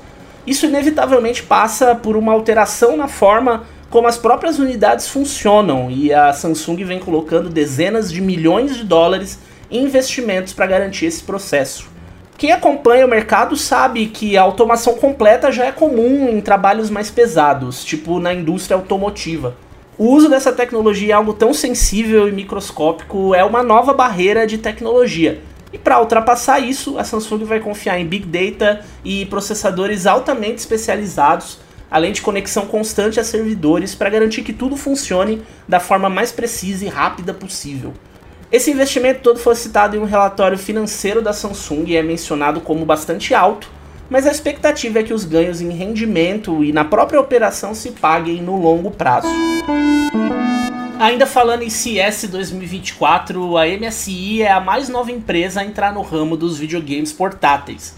Isso 0.47 0.67
inevitavelmente 0.67 1.43
passa 1.43 1.95
por 1.95 2.17
uma 2.17 2.33
alteração 2.33 2.97
na 2.97 3.09
forma 3.09 3.65
como 3.95 4.09
as 4.09 4.19
próprias 4.19 4.59
unidades 4.59 5.07
funcionam 5.07 5.89
e 5.89 6.13
a 6.13 6.33
Samsung 6.33 6.83
vem 6.83 6.99
colocando 6.99 7.49
dezenas 7.49 8.11
de 8.11 8.21
milhões 8.21 8.75
de 8.75 8.83
dólares 8.83 9.39
em 9.71 9.85
investimentos 9.85 10.53
para 10.53 10.67
garantir 10.67 11.07
esse 11.07 11.23
processo. 11.23 11.89
Quem 12.37 12.51
acompanha 12.51 13.07
o 13.07 13.09
mercado 13.09 13.57
sabe 13.57 14.07
que 14.07 14.37
a 14.37 14.43
automação 14.43 14.95
completa 14.95 15.53
já 15.53 15.67
é 15.67 15.71
comum 15.71 16.29
em 16.29 16.41
trabalhos 16.41 16.91
mais 16.91 17.09
pesados, 17.09 17.85
tipo 17.85 18.19
na 18.19 18.35
indústria 18.35 18.77
automotiva. 18.77 19.55
O 19.97 20.09
uso 20.09 20.29
dessa 20.29 20.53
tecnologia 20.53 21.11
em 21.11 21.13
algo 21.13 21.33
tão 21.33 21.55
sensível 21.55 22.29
e 22.29 22.33
microscópico 22.33 23.33
é 23.33 23.45
uma 23.45 23.63
nova 23.63 23.95
barreira 23.95 24.45
de 24.45 24.59
tecnologia. 24.59 25.41
E 25.73 25.79
para 25.79 26.01
ultrapassar 26.01 26.59
isso, 26.59 26.99
a 26.99 27.05
Samsung 27.05 27.45
vai 27.45 27.61
confiar 27.61 28.01
em 28.01 28.07
Big 28.09 28.27
Data 28.27 28.85
e 29.05 29.25
processadores 29.27 30.05
altamente 30.05 30.57
especializados 30.57 31.63
além 31.95 32.11
de 32.11 32.23
conexão 32.23 32.67
constante 32.67 33.21
a 33.21 33.25
servidores 33.25 33.95
para 33.95 34.11
garantir 34.11 34.43
que 34.43 34.53
tudo 34.53 34.77
funcione 34.77 35.41
da 35.69 35.79
forma 35.79 36.11
mais 36.11 36.33
precisa 36.33 36.85
e 36.85 36.89
rápida 36.89 37.33
possível. 37.33 37.95
Esse 38.51 38.73
investimento 38.73 39.21
todo 39.21 39.39
foi 39.39 39.55
citado 39.55 39.97
em 39.97 40.01
um 40.01 40.05
relatório 40.05 40.59
financeiro 40.59 41.23
da 41.23 41.33
Samsung 41.33 41.85
e 41.87 41.97
é 41.97 42.03
mencionado 42.03 42.61
como 42.61 42.85
bastante 42.85 43.33
alto, 43.33 43.71
mas 44.11 44.27
a 44.27 44.33
expectativa 44.33 44.99
é 44.99 45.03
que 45.05 45.15
os 45.15 45.25
ganhos 45.25 45.61
em 45.61 45.71
rendimento 45.71 46.65
e 46.65 46.73
na 46.73 46.85
própria 46.85 47.21
operação 47.21 47.77
se 47.77 47.93
paguem 47.93 48.43
no 48.43 48.61
longo 48.61 48.91
prazo. 48.91 49.29
Ainda 50.99 51.29
falando 51.29 51.63
em 51.63 51.71
CS 51.71 52.25
2024, 52.25 53.57
a 53.57 53.67
MSI 53.69 54.43
é 54.43 54.51
a 54.51 54.59
mais 54.59 54.89
nova 54.89 55.13
empresa 55.13 55.61
a 55.61 55.65
entrar 55.65 55.95
no 55.95 56.03
ramo 56.03 56.37
dos 56.37 56.59
videogames 56.59 57.13
portáteis. 57.13 57.95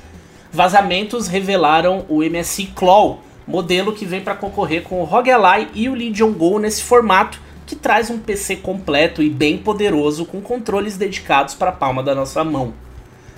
Vazamentos 0.52 1.28
revelaram 1.28 2.04
o 2.11 2.22
MSI 2.22 2.66
Claw, 2.74 3.22
modelo 3.46 3.92
que 3.92 4.04
vem 4.04 4.20
para 4.20 4.35
concorrer 4.35 4.82
com 4.82 5.00
o 5.00 5.04
ROG 5.04 5.30
Ally 5.30 5.68
e 5.74 5.88
o 5.88 5.94
Legion 5.94 6.32
Go 6.32 6.59
nesse 6.59 6.82
formato, 6.82 7.40
que 7.64 7.76
traz 7.76 8.11
um 8.11 8.18
PC 8.18 8.56
completo 8.56 9.22
e 9.22 9.30
bem 9.30 9.59
poderoso 9.59 10.24
com 10.24 10.40
controles 10.40 10.96
dedicados 10.96 11.54
para 11.54 11.70
a 11.70 11.72
palma 11.72 12.02
da 12.02 12.14
nossa 12.14 12.42
mão. 12.44 12.74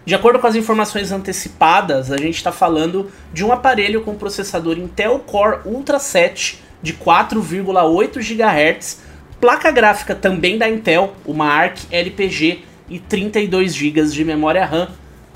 De 0.05 0.15
acordo 0.15 0.39
com 0.39 0.47
as 0.47 0.55
informações 0.55 1.13
antecipadas, 1.13 2.11
a 2.11 2.17
gente 2.17 2.37
está 2.37 2.51
falando 2.51 3.11
de 3.33 3.45
um 3.45 3.53
aparelho 3.53 4.03
com 4.03 4.15
processador 4.15 4.79
Intel 4.79 5.19
Core 5.19 5.61
Ultra 5.67 5.99
7 5.99 6.63
de 6.83 6.95
4,8 6.95 8.19
GHz, 8.19 9.03
placa 9.41 9.71
gráfica 9.71 10.15
também 10.15 10.57
da 10.57 10.69
Intel, 10.69 11.15
uma 11.27 11.47
ARC 11.47 11.81
LPG 11.91 12.61
e 12.89 12.99
32 12.99 13.75
GB 13.75 14.03
de 14.07 14.25
memória 14.25 14.65
RAM 14.65 14.89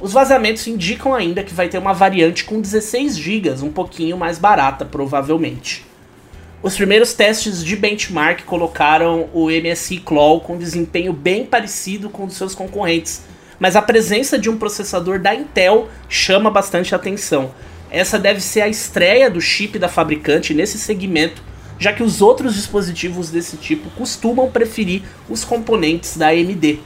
os 0.02 0.12
vazamentos 0.12 0.66
indicam 0.66 1.14
ainda 1.14 1.44
que 1.44 1.54
vai 1.54 1.68
ter 1.68 1.78
uma 1.78 1.92
variante 1.92 2.42
com 2.44 2.60
16 2.60 3.16
GB, 3.16 3.62
um 3.62 3.70
pouquinho 3.70 4.16
mais 4.18 4.36
barata, 4.36 4.84
provavelmente. 4.84 5.86
Os 6.60 6.74
primeiros 6.74 7.14
testes 7.14 7.64
de 7.64 7.76
benchmark 7.76 8.42
colocaram 8.44 9.28
o 9.32 9.48
MSI 9.48 9.98
Claw 9.98 10.40
com 10.40 10.58
desempenho 10.58 11.12
bem 11.12 11.46
parecido 11.46 12.10
com 12.10 12.24
os 12.24 12.34
seus 12.34 12.52
concorrentes, 12.52 13.22
mas 13.60 13.76
a 13.76 13.82
presença 13.82 14.36
de 14.36 14.50
um 14.50 14.58
processador 14.58 15.20
da 15.20 15.36
Intel 15.36 15.88
chama 16.08 16.50
bastante 16.50 16.96
atenção. 16.96 17.54
Essa 17.88 18.18
deve 18.18 18.40
ser 18.40 18.62
a 18.62 18.68
estreia 18.68 19.30
do 19.30 19.40
chip 19.40 19.78
da 19.78 19.88
fabricante 19.88 20.52
nesse 20.52 20.78
segmento, 20.78 21.44
já 21.78 21.92
que 21.92 22.02
os 22.02 22.20
outros 22.20 22.56
dispositivos 22.56 23.30
desse 23.30 23.56
tipo 23.56 23.88
costumam 23.90 24.50
preferir 24.50 25.02
os 25.28 25.44
componentes 25.44 26.16
da 26.16 26.30
AMD. 26.30 26.80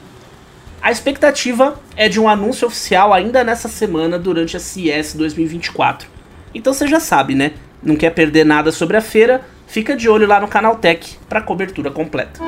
A 0.87 0.91
expectativa 0.91 1.77
é 1.97 2.07
de 2.07 2.17
um 2.17 2.29
anúncio 2.29 2.65
oficial 2.65 3.13
ainda 3.13 3.43
nessa 3.43 3.67
semana 3.67 4.17
durante 4.17 4.55
a 4.55 4.59
CES 4.61 5.15
2024. 5.15 6.07
Então 6.55 6.73
você 6.73 6.87
já 6.87 6.97
sabe, 6.97 7.35
né? 7.35 7.51
Não 7.83 7.97
quer 7.97 8.11
perder 8.11 8.45
nada 8.45 8.71
sobre 8.71 8.95
a 8.95 9.01
feira? 9.01 9.41
Fica 9.67 9.97
de 9.97 10.07
olho 10.07 10.25
lá 10.25 10.39
no 10.39 10.47
canal 10.47 10.77
Tech 10.77 11.19
para 11.27 11.41
cobertura 11.41 11.91
completa. 11.91 12.39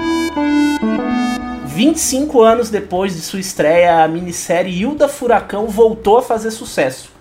25 1.66 2.42
anos 2.42 2.70
depois 2.70 3.14
de 3.14 3.20
sua 3.20 3.42
estreia, 3.42 4.06
a 4.06 4.08
minissérie 4.08 4.84
Hilda 4.84 5.10
Furacão 5.10 5.68
voltou 5.68 6.20
a 6.20 6.22
fazer 6.22 6.52
sucesso. 6.52 7.12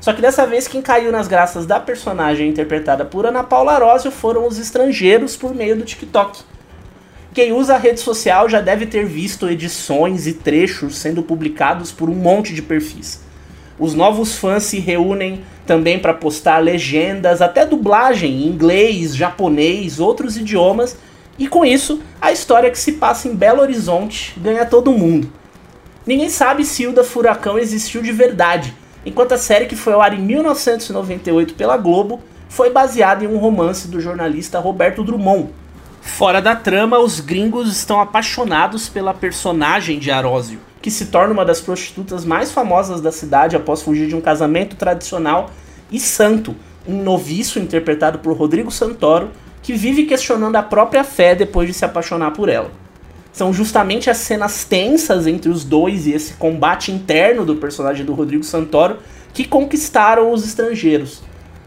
Só 0.00 0.12
que 0.12 0.22
dessa 0.22 0.46
vez 0.46 0.68
quem 0.68 0.80
caiu 0.80 1.10
nas 1.10 1.26
graças 1.26 1.66
da 1.66 1.80
personagem 1.80 2.48
interpretada 2.48 3.04
por 3.04 3.26
Ana 3.26 3.42
Paula 3.42 3.72
Arósio 3.72 4.12
foram 4.12 4.46
os 4.46 4.60
estrangeiros 4.60 5.36
por 5.36 5.52
meio 5.52 5.74
do 5.74 5.84
TikTok. 5.84 6.44
Quem 7.34 7.52
usa 7.52 7.74
a 7.74 7.78
rede 7.78 8.00
social 8.00 8.48
já 8.48 8.60
deve 8.60 8.86
ter 8.86 9.04
visto 9.04 9.48
edições 9.48 10.26
e 10.26 10.32
trechos 10.32 10.96
sendo 10.96 11.22
publicados 11.22 11.92
por 11.92 12.08
um 12.08 12.14
monte 12.14 12.54
de 12.54 12.62
perfis. 12.62 13.20
Os 13.78 13.94
novos 13.94 14.36
fãs 14.36 14.64
se 14.64 14.80
reúnem 14.80 15.42
também 15.66 15.98
para 15.98 16.14
postar 16.14 16.58
legendas, 16.58 17.40
até 17.40 17.64
dublagem 17.64 18.42
em 18.42 18.48
inglês, 18.48 19.14
japonês, 19.14 20.00
outros 20.00 20.36
idiomas, 20.36 20.96
e 21.38 21.46
com 21.46 21.64
isso, 21.64 22.00
a 22.20 22.32
história 22.32 22.70
que 22.70 22.78
se 22.78 22.92
passa 22.92 23.28
em 23.28 23.36
Belo 23.36 23.60
Horizonte 23.60 24.34
ganha 24.38 24.66
todo 24.66 24.90
mundo. 24.90 25.30
Ninguém 26.04 26.30
sabe 26.30 26.64
se 26.64 26.82
Hilda 26.82 27.04
Furacão 27.04 27.58
existiu 27.58 28.02
de 28.02 28.10
verdade, 28.10 28.74
enquanto 29.06 29.32
a 29.32 29.38
série 29.38 29.66
que 29.66 29.76
foi 29.76 29.92
ao 29.92 30.00
ar 30.00 30.14
em 30.14 30.22
1998 30.22 31.54
pela 31.54 31.76
Globo 31.76 32.20
foi 32.48 32.70
baseada 32.70 33.22
em 33.22 33.28
um 33.28 33.36
romance 33.36 33.86
do 33.86 34.00
jornalista 34.00 34.58
Roberto 34.58 35.04
Drummond. 35.04 35.50
Fora 36.08 36.42
da 36.42 36.56
trama, 36.56 36.98
os 36.98 37.20
gringos 37.20 37.70
estão 37.70 38.00
apaixonados 38.00 38.88
pela 38.88 39.14
personagem 39.14 40.00
de 40.00 40.10
Arósio, 40.10 40.58
que 40.82 40.90
se 40.90 41.06
torna 41.06 41.32
uma 41.32 41.44
das 41.44 41.60
prostitutas 41.60 42.24
mais 42.24 42.50
famosas 42.50 43.00
da 43.00 43.12
cidade 43.12 43.54
após 43.54 43.82
fugir 43.82 44.08
de 44.08 44.16
um 44.16 44.20
casamento 44.20 44.74
tradicional, 44.74 45.50
e 45.92 46.00
Santo, 46.00 46.56
um 46.88 47.04
noviço 47.04 47.60
interpretado 47.60 48.18
por 48.18 48.36
Rodrigo 48.36 48.68
Santoro, 48.68 49.30
que 49.62 49.74
vive 49.74 50.06
questionando 50.06 50.56
a 50.56 50.62
própria 50.62 51.04
fé 51.04 51.36
depois 51.36 51.68
de 51.68 51.74
se 51.74 51.84
apaixonar 51.84 52.32
por 52.32 52.48
ela. 52.48 52.72
São 53.32 53.52
justamente 53.52 54.10
as 54.10 54.16
cenas 54.16 54.64
tensas 54.64 55.24
entre 55.28 55.48
os 55.48 55.62
dois 55.62 56.08
e 56.08 56.12
esse 56.12 56.32
combate 56.34 56.90
interno 56.90 57.44
do 57.44 57.54
personagem 57.54 58.04
do 58.04 58.14
Rodrigo 58.14 58.42
Santoro 58.42 58.98
que 59.32 59.44
conquistaram 59.44 60.32
os 60.32 60.44
estrangeiros. 60.44 61.22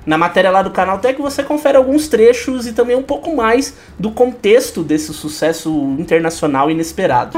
Na 0.06 0.18
matéria 0.18 0.50
lá 0.50 0.64
do 0.64 0.72
canal 0.72 0.98
Tech 0.98 1.22
você 1.22 1.44
confere 1.44 1.78
alguns 1.78 2.08
trechos 2.08 2.66
e 2.66 2.74
também 2.74 2.96
um 2.96 3.04
pouco 3.04 3.36
mais 3.36 3.76
do 4.00 4.12
contexto 4.12 4.82
desse 4.82 5.14
sucesso 5.14 5.70
internacional 6.00 6.72
inesperado. 6.72 7.38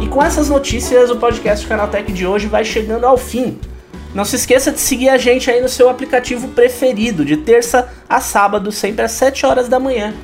E 0.00 0.06
com 0.06 0.22
essas 0.22 0.48
notícias, 0.48 1.10
o 1.10 1.16
podcast 1.16 1.66
Canaltech 1.66 2.12
de 2.12 2.24
hoje 2.24 2.46
vai 2.46 2.64
chegando 2.64 3.04
ao 3.04 3.16
fim. 3.16 3.58
Não 4.14 4.24
se 4.24 4.36
esqueça 4.36 4.70
de 4.70 4.80
seguir 4.80 5.08
a 5.08 5.18
gente 5.18 5.50
aí 5.50 5.60
no 5.60 5.68
seu 5.68 5.88
aplicativo 5.88 6.48
preferido, 6.48 7.24
de 7.24 7.36
terça 7.36 7.88
a 8.08 8.20
sábado, 8.20 8.70
sempre 8.70 9.04
às 9.04 9.12
7 9.12 9.44
horas 9.44 9.68
da 9.68 9.80
manhã. 9.80 10.14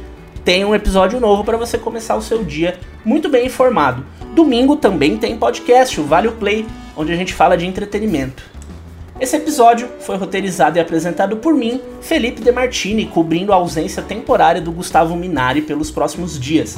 Tem 0.44 0.64
um 0.64 0.74
episódio 0.74 1.18
novo 1.18 1.42
para 1.42 1.56
você 1.56 1.76
começar 1.76 2.14
o 2.14 2.22
seu 2.22 2.44
dia 2.44 2.78
muito 3.04 3.28
bem 3.28 3.46
informado. 3.46 4.04
Domingo 4.32 4.76
também 4.76 5.16
tem 5.16 5.36
podcast, 5.36 6.00
o 6.00 6.04
Vale 6.04 6.30
Play, 6.30 6.66
onde 6.96 7.12
a 7.12 7.16
gente 7.16 7.34
fala 7.34 7.56
de 7.56 7.66
entretenimento. 7.66 8.53
Esse 9.20 9.36
episódio 9.36 9.88
foi 10.00 10.16
roteirizado 10.16 10.76
e 10.76 10.80
apresentado 10.80 11.36
por 11.36 11.54
mim, 11.54 11.80
Felipe 12.00 12.40
De 12.40 12.50
Martini, 12.50 13.06
cobrindo 13.06 13.52
a 13.52 13.56
ausência 13.56 14.02
temporária 14.02 14.60
do 14.60 14.72
Gustavo 14.72 15.14
Minari 15.14 15.62
pelos 15.62 15.88
próximos 15.88 16.38
dias. 16.38 16.76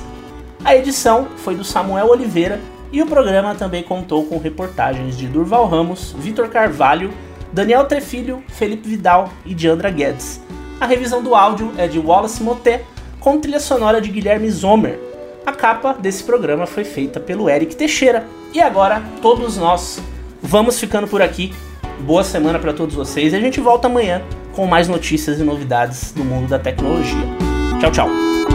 A 0.63 0.77
edição 0.77 1.29
foi 1.39 1.55
do 1.55 1.65
Samuel 1.65 2.09
Oliveira 2.09 2.61
e 2.93 3.01
o 3.01 3.07
programa 3.07 3.55
também 3.55 3.83
contou 3.83 4.27
com 4.27 4.39
reportagens 4.39 5.17
de 5.17 5.27
Durval 5.27 5.67
Ramos, 5.67 6.15
Vitor 6.19 6.49
Carvalho, 6.49 7.11
Daniel 7.53 7.87
Trefilho, 7.87 8.45
Felipe 8.49 8.87
Vidal 8.87 9.31
e 9.47 9.55
Diandra 9.55 9.89
Guedes. 9.89 10.39
A 10.79 10.85
revisão 10.85 11.23
do 11.23 11.35
áudio 11.35 11.73
é 11.79 11.89
de 11.89 11.99
Wallace 11.99 12.43
Moté, 12.43 12.83
com 13.19 13.41
trilha 13.41 13.61
sonora 13.61 13.99
de 13.99 14.11
Guilherme 14.11 14.51
Zomer. 14.51 15.01
A 15.47 15.53
capa 15.53 15.95
desse 15.95 16.23
programa 16.23 16.67
foi 16.67 16.85
feita 16.85 17.19
pelo 17.19 17.49
Eric 17.49 17.75
Teixeira. 17.75 18.27
E 18.53 18.61
agora, 18.61 19.03
todos 19.23 19.57
nós 19.57 19.99
vamos 20.43 20.79
ficando 20.79 21.09
por 21.09 21.23
aqui. 21.23 21.55
Boa 22.01 22.23
semana 22.23 22.59
para 22.59 22.73
todos 22.73 22.95
vocês 22.95 23.33
e 23.33 23.37
a 23.37 23.41
gente 23.41 23.61
volta 23.61 23.89
amanhã 23.89 24.23
com 24.55 24.67
mais 24.67 24.89
notícias 24.89 25.41
e 25.41 25.43
novidades 25.43 26.13
do 26.13 26.25
mundo 26.25 26.49
da 26.49 26.59
tecnologia. 26.59 27.27
Tchau, 27.81 27.91
tchau. 27.91 28.46